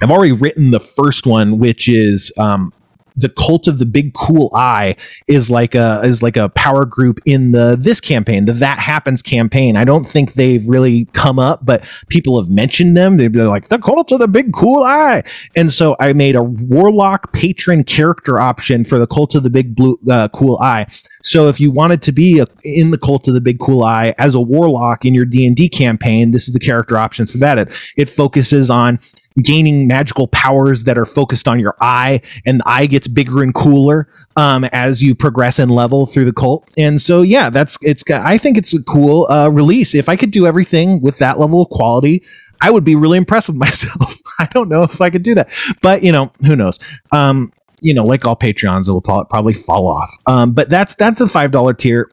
[0.00, 2.72] I've already written the first one, which is um,
[3.18, 4.96] the cult of the big cool eye
[5.26, 9.22] is like a is like a power group in the this campaign the that happens
[9.22, 9.76] campaign.
[9.76, 13.16] I don't think they've really come up but people have mentioned them.
[13.16, 15.22] They're like the cult of the big cool eye.
[15.56, 19.74] And so i made a warlock patron character option for the cult of the big
[19.74, 20.86] blue uh, cool eye.
[21.22, 24.14] So if you wanted to be a, in the cult of the big cool eye
[24.18, 27.58] as a warlock in your d&d campaign this is the character options for that.
[27.58, 28.98] It, it focuses on
[29.42, 33.54] gaining magical powers that are focused on your eye, and the eye gets bigger and
[33.54, 36.68] cooler um, as you progress and level through the cult.
[36.76, 38.02] And so, yeah, that's it's.
[38.10, 39.94] I think it's a cool uh, release.
[39.94, 42.22] If I could do everything with that level of quality,
[42.60, 44.20] I would be really impressed with myself.
[44.38, 45.50] I don't know if I could do that,
[45.82, 46.78] but you know, who knows?
[47.12, 50.10] Um, you know, like all Patreons, it will probably fall off.
[50.26, 52.10] Um, but that's that's the five dollar tier.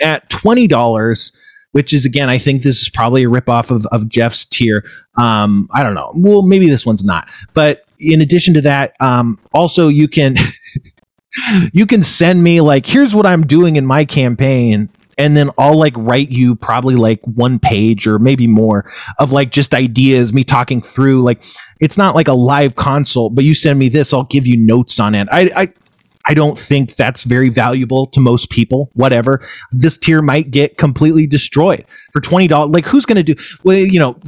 [0.00, 1.32] At twenty dollars
[1.72, 4.84] which is again, I think this is probably a ripoff of, of Jeff's tier.
[5.16, 6.12] Um, I don't know.
[6.14, 7.28] Well, maybe this one's not.
[7.54, 10.36] But in addition to that, um, also you can
[11.72, 14.88] you can send me like, here's what I'm doing in my campaign.
[15.18, 19.50] And then I'll like write you probably like one page or maybe more of like
[19.50, 21.44] just ideas, me talking through like
[21.80, 24.98] it's not like a live consult, but you send me this, I'll give you notes
[24.98, 25.28] on it.
[25.30, 25.68] I, I
[26.26, 28.90] I don't think that's very valuable to most people.
[28.94, 29.40] Whatever.
[29.72, 32.72] This tier might get completely destroyed for $20.
[32.72, 33.42] Like, who's going to do?
[33.64, 34.18] Well, you know,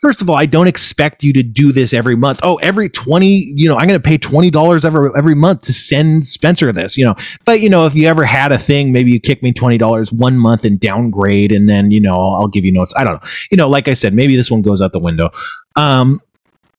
[0.00, 2.40] first of all, I don't expect you to do this every month.
[2.42, 6.26] Oh, every 20, you know, I'm going to pay $20 every, every month to send
[6.26, 7.14] Spencer this, you know.
[7.44, 10.38] But, you know, if you ever had a thing, maybe you kick me $20 one
[10.38, 12.92] month and downgrade, and then, you know, I'll give you notes.
[12.96, 13.30] I don't know.
[13.50, 15.30] You know, like I said, maybe this one goes out the window.
[15.76, 16.20] Um,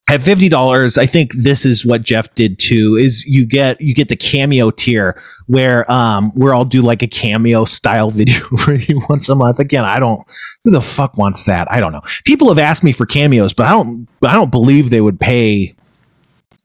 [0.10, 2.98] at fifty dollars, I think this is what Jeff did too.
[3.00, 7.08] Is you get you get the cameo tier where um where I'll do like a
[7.08, 9.60] cameo style video for you once a month.
[9.60, 10.26] Again, I don't
[10.64, 11.72] who the fuck wants that?
[11.72, 12.02] I don't know.
[12.26, 15.74] People have asked me for cameos, but I don't I don't believe they would pay,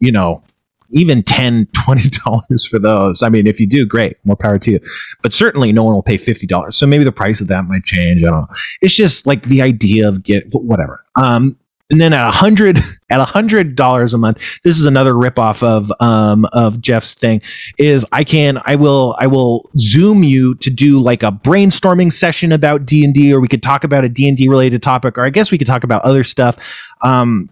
[0.01, 0.43] you know,
[0.91, 4.71] even 10 20 dollars for those i mean if you do great more power to
[4.71, 4.81] you
[5.23, 7.85] but certainly no one will pay 50 dollars so maybe the price of that might
[7.85, 11.59] change i don't know it's just like the idea of get whatever um
[11.91, 12.79] and then at a hundred
[13.11, 17.41] at a hundred dollars a month, this is another ripoff of um of Jeff's thing.
[17.79, 22.53] Is I can I will I will zoom you to do like a brainstorming session
[22.53, 25.19] about D and D, or we could talk about a D and D related topic,
[25.19, 26.59] or I guess we could talk about other stuff.
[27.01, 27.49] Um,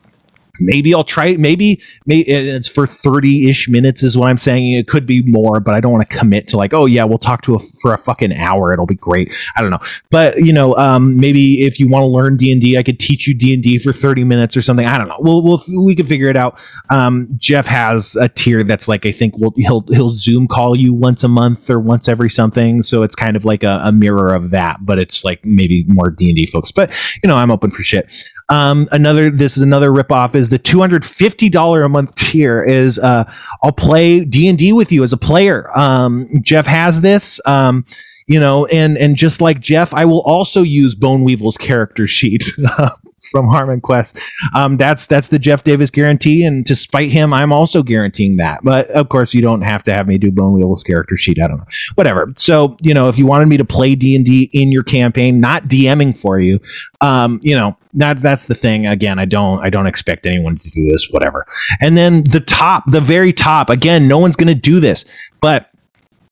[0.61, 1.41] maybe I'll try it.
[1.41, 4.73] Maybe, maybe it's for 30 ish minutes is what I'm saying.
[4.73, 7.19] It could be more, but I don't want to commit to like, oh yeah, we'll
[7.19, 8.73] talk to a, for a fucking hour.
[8.73, 9.35] It'll be great.
[9.57, 9.81] I don't know.
[10.11, 12.99] But you know, um, maybe if you want to learn D and D, I could
[12.99, 14.87] teach you D and D for 30 minutes or something.
[14.87, 15.19] I don't know.
[15.21, 16.61] We'll, we'll, we can figure it out.
[16.91, 20.93] Um, Jeff has a tier that's like, I think we'll, he'll, he'll zoom call you
[20.93, 22.83] once a month or once every something.
[22.83, 26.11] So it's kind of like a, a mirror of that, but it's like maybe more
[26.11, 26.93] D and D folks, but
[27.23, 28.13] you know, I'm open for shit.
[28.49, 33.31] Um, another, this is another ripoff is the $250 a month tier is, uh,
[33.63, 35.77] I'll play D and D with you as a player.
[35.77, 37.85] Um, Jeff has this, um,
[38.27, 42.51] you know, and, and just like Jeff, I will also use Bone Weevil's character sheet.
[43.31, 44.19] from Harmon Quest.
[44.55, 48.61] Um, that's that's the Jeff Davis guarantee, and to spite him, I'm also guaranteeing that.
[48.63, 51.41] But of course, you don't have to have me do Bone Weevil's character sheet.
[51.41, 52.33] I don't know, whatever.
[52.37, 55.41] So you know, if you wanted me to play D and D in your campaign,
[55.41, 56.61] not DMing for you,
[57.01, 58.87] um, you know, that that's the thing.
[58.87, 61.09] Again, I don't I don't expect anyone to do this.
[61.11, 61.47] Whatever.
[61.81, 63.71] And then the top, the very top.
[63.71, 65.05] Again, no one's going to do this,
[65.41, 65.71] but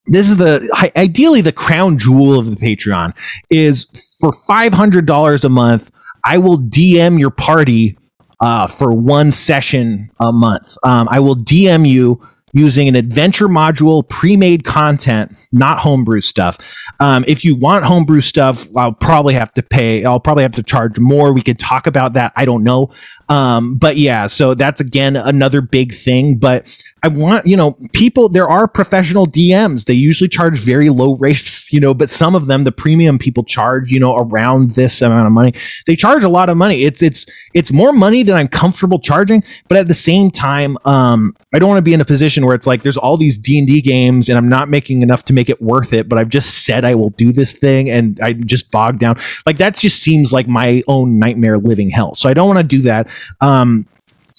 [0.07, 3.15] this is the ideally the crown jewel of the Patreon
[3.51, 3.87] is
[4.21, 5.91] for five hundred dollars a month
[6.25, 7.99] I will DM your party
[8.41, 10.77] uh, for one session a month.
[10.83, 12.21] Um, I will DM you
[12.55, 16.59] using an adventure module, pre-made content, not homebrew stuff.
[17.01, 20.05] Um, if you want homebrew stuff, I'll probably have to pay.
[20.05, 21.33] I'll probably have to charge more.
[21.33, 22.33] We could talk about that.
[22.37, 22.91] I don't know.
[23.29, 26.37] Um, but yeah, so that's again another big thing.
[26.37, 26.67] But
[27.03, 29.87] I want, you know, people, there are professional DMs.
[29.87, 33.45] They usually charge very low rates, you know, but some of them, the premium people
[33.45, 35.55] charge, you know, around this amount of money.
[35.87, 36.85] They charge a lot of money.
[36.85, 39.43] It's, it's, it's more money than I'm comfortable charging.
[39.69, 42.55] But at the same time, um, I don't want to be in a position where
[42.55, 45.61] it's like there's all these D&D games and I'm not making enough to make it
[45.61, 48.99] worth it, but I've just said I will do this thing and I just bogged
[49.01, 49.17] down.
[49.47, 52.15] Like that just seems like my own nightmare living hell.
[52.15, 53.09] So I don't want to do that.
[53.41, 53.87] Um,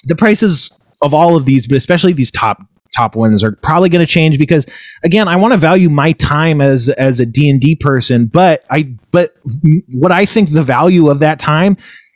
[0.06, 2.62] the prices of all of these, but especially these top
[2.96, 4.66] top ones are probably going to change because
[5.04, 9.36] again i want to value my time as as a d&d person but i but
[9.90, 11.76] what i think the value of that time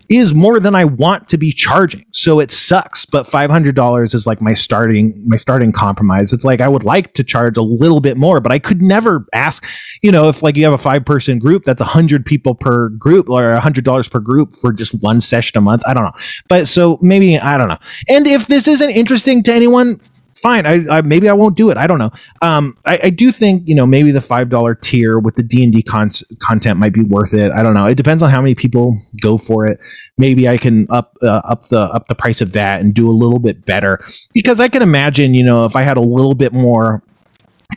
[0.10, 2.05] is more than I want to be charging.
[2.12, 6.34] So it sucks, but $500 is like my starting my starting compromise.
[6.34, 9.26] It's like I would like to charge a little bit more, but I could never
[9.34, 9.66] ask,
[10.01, 13.30] you know, if like you have a 5 person group, that's 100 people per group
[13.30, 15.84] or $100 per group for just one session a month.
[15.86, 16.16] I don't know.
[16.47, 17.80] But so maybe I don't know.
[18.07, 20.01] And if this isn't interesting to anyone,
[20.39, 20.65] fine.
[20.65, 21.77] I, I, maybe I won't do it.
[21.77, 22.11] I don't know.
[22.41, 25.63] Um, I, I do think you know maybe the five dollar tier with the D
[25.63, 27.51] and D content might be worth it.
[27.51, 27.85] I don't know.
[27.85, 29.79] It depends on how many people go for it.
[30.17, 33.13] Maybe I can up uh, up the up the price of that and do a
[33.13, 36.53] little bit better because I can imagine you know if I had a little bit
[36.53, 37.03] more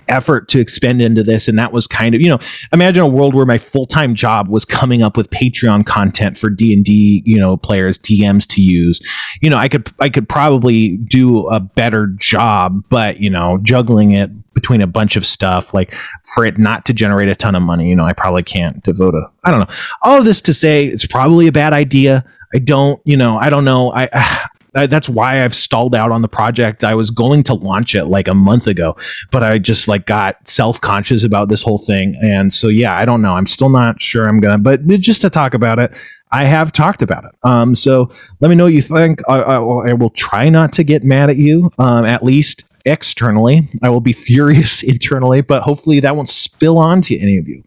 [0.09, 2.39] effort to expend into this and that was kind of you know
[2.73, 7.23] imagine a world where my full-time job was coming up with patreon content for d&d
[7.27, 9.01] you know players dms to use.
[9.43, 14.13] You know i could i could probably do a better job but you know juggling
[14.13, 15.95] it between a bunch of stuff like
[16.35, 19.15] for it not to generate a ton of money you know i probably can't devote
[19.15, 19.75] a i don't know.
[20.03, 22.25] All of this to say it's probably a bad idea.
[22.55, 23.93] I don't, you know, I don't know.
[23.93, 24.09] I
[24.73, 26.85] that's why I've stalled out on the project.
[26.85, 28.97] I was going to launch it like a month ago,
[29.31, 32.17] but I just like got self conscious about this whole thing.
[32.23, 33.35] And so, yeah, I don't know.
[33.35, 35.93] I'm still not sure I'm gonna, but just to talk about it,
[36.33, 37.33] I have talked about it.
[37.43, 38.11] Um, so
[38.41, 39.21] let me know what you think.
[39.29, 43.69] I, I, I will try not to get mad at you, um, at least externally.
[43.83, 47.63] I will be furious internally, but hopefully that won't spill on to any of you.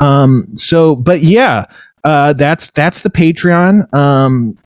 [0.00, 1.66] Um, so, but yeah,
[2.04, 3.92] uh, that's that's the Patreon.
[3.92, 4.56] Um,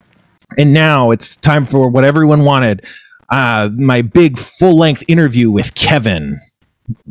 [0.58, 2.84] and now it's time for what everyone wanted
[3.30, 6.40] uh, my big full length interview with Kevin.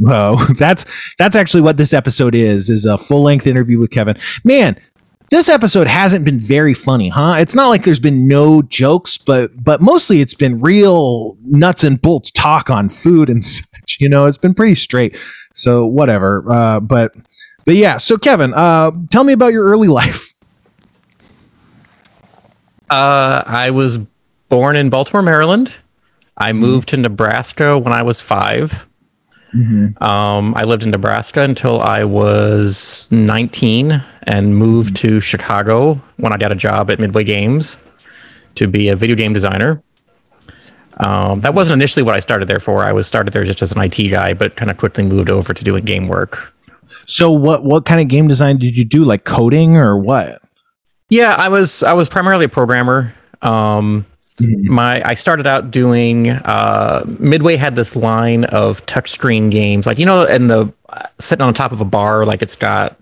[0.06, 0.86] Oh, that's
[1.18, 4.18] that's actually what this episode is is a full length interview with Kevin.
[4.44, 4.80] Man,
[5.30, 7.36] this episode hasn't been very funny, huh?
[7.38, 12.02] It's not like there's been no jokes, but but mostly it's been real nuts and
[12.02, 13.98] bolts talk on food and such.
[14.00, 15.18] You know, it's been pretty straight.
[15.54, 16.44] So whatever.
[16.50, 17.14] Uh, but
[17.66, 17.98] but yeah.
[17.98, 20.29] So Kevin, uh, tell me about your early life.
[22.90, 24.00] Uh, I was
[24.50, 25.74] born in Baltimore, Maryland.
[26.38, 28.88] I moved to Nebraska when I was 5
[30.02, 36.38] Um, I lived in Nebraska until I was 19 and moved to Chicago when I
[36.38, 37.78] got a job at Midway Games
[38.56, 39.82] to be a video game designer.
[40.98, 42.84] Um, that wasn't initially what I started there for.
[42.84, 45.54] I was started there just as an IT guy, but kind of quickly moved over
[45.54, 46.54] to doing game work.
[47.06, 49.04] So what what kind of game design did you do?
[49.04, 50.42] Like coding or what?
[51.10, 53.14] Yeah, I was I was primarily a programmer.
[53.42, 54.06] Um,
[54.40, 60.06] my I started out doing uh, Midway had this line of touchscreen games, like you
[60.06, 62.98] know, and the uh, sitting on top of a bar, like it's got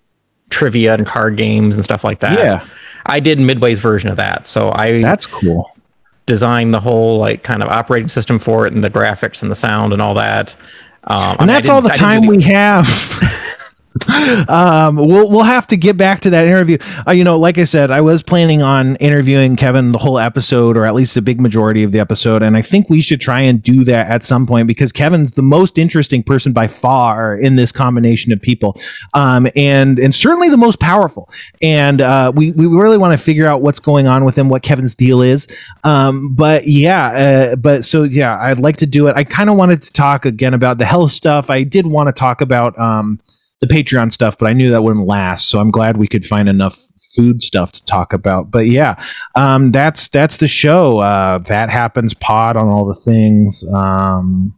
[0.49, 2.39] trivia and card games and stuff like that.
[2.39, 2.65] Yeah.
[3.05, 4.47] I did Midway's version of that.
[4.47, 5.69] So I That's cool.
[6.25, 9.55] designed the whole like kind of operating system for it and the graphics and the
[9.55, 10.55] sound and all that.
[11.03, 12.85] Um, I and mean, that's all the I time the- we have.
[14.49, 16.77] um, we'll we'll have to get back to that interview.
[17.07, 20.77] Uh, you know, like I said, I was planning on interviewing Kevin the whole episode,
[20.77, 23.41] or at least a big majority of the episode, and I think we should try
[23.41, 27.55] and do that at some point because Kevin's the most interesting person by far in
[27.55, 28.79] this combination of people,
[29.13, 31.29] um, and and certainly the most powerful.
[31.61, 34.63] And uh, we we really want to figure out what's going on with him, what
[34.63, 35.47] Kevin's deal is.
[35.83, 39.15] Um, but yeah, uh, but so yeah, I'd like to do it.
[39.15, 41.49] I kind of wanted to talk again about the health stuff.
[41.49, 43.19] I did want to talk about um,
[43.59, 45.49] the Patreon stuff, but I knew that wouldn't last.
[45.49, 46.79] So I'm glad we could find enough
[47.15, 48.51] food stuff to talk about.
[48.51, 49.01] But yeah,
[49.35, 50.99] um, that's that's the show.
[50.99, 52.13] Uh, that happens.
[52.13, 53.63] Pod on all the things.
[53.73, 54.55] Um,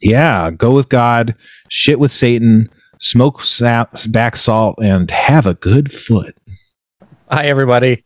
[0.00, 1.34] yeah, go with God,
[1.68, 2.68] shit with Satan,
[3.00, 6.36] smoke sa- back salt, and have a good foot.
[7.30, 8.04] Hi everybody.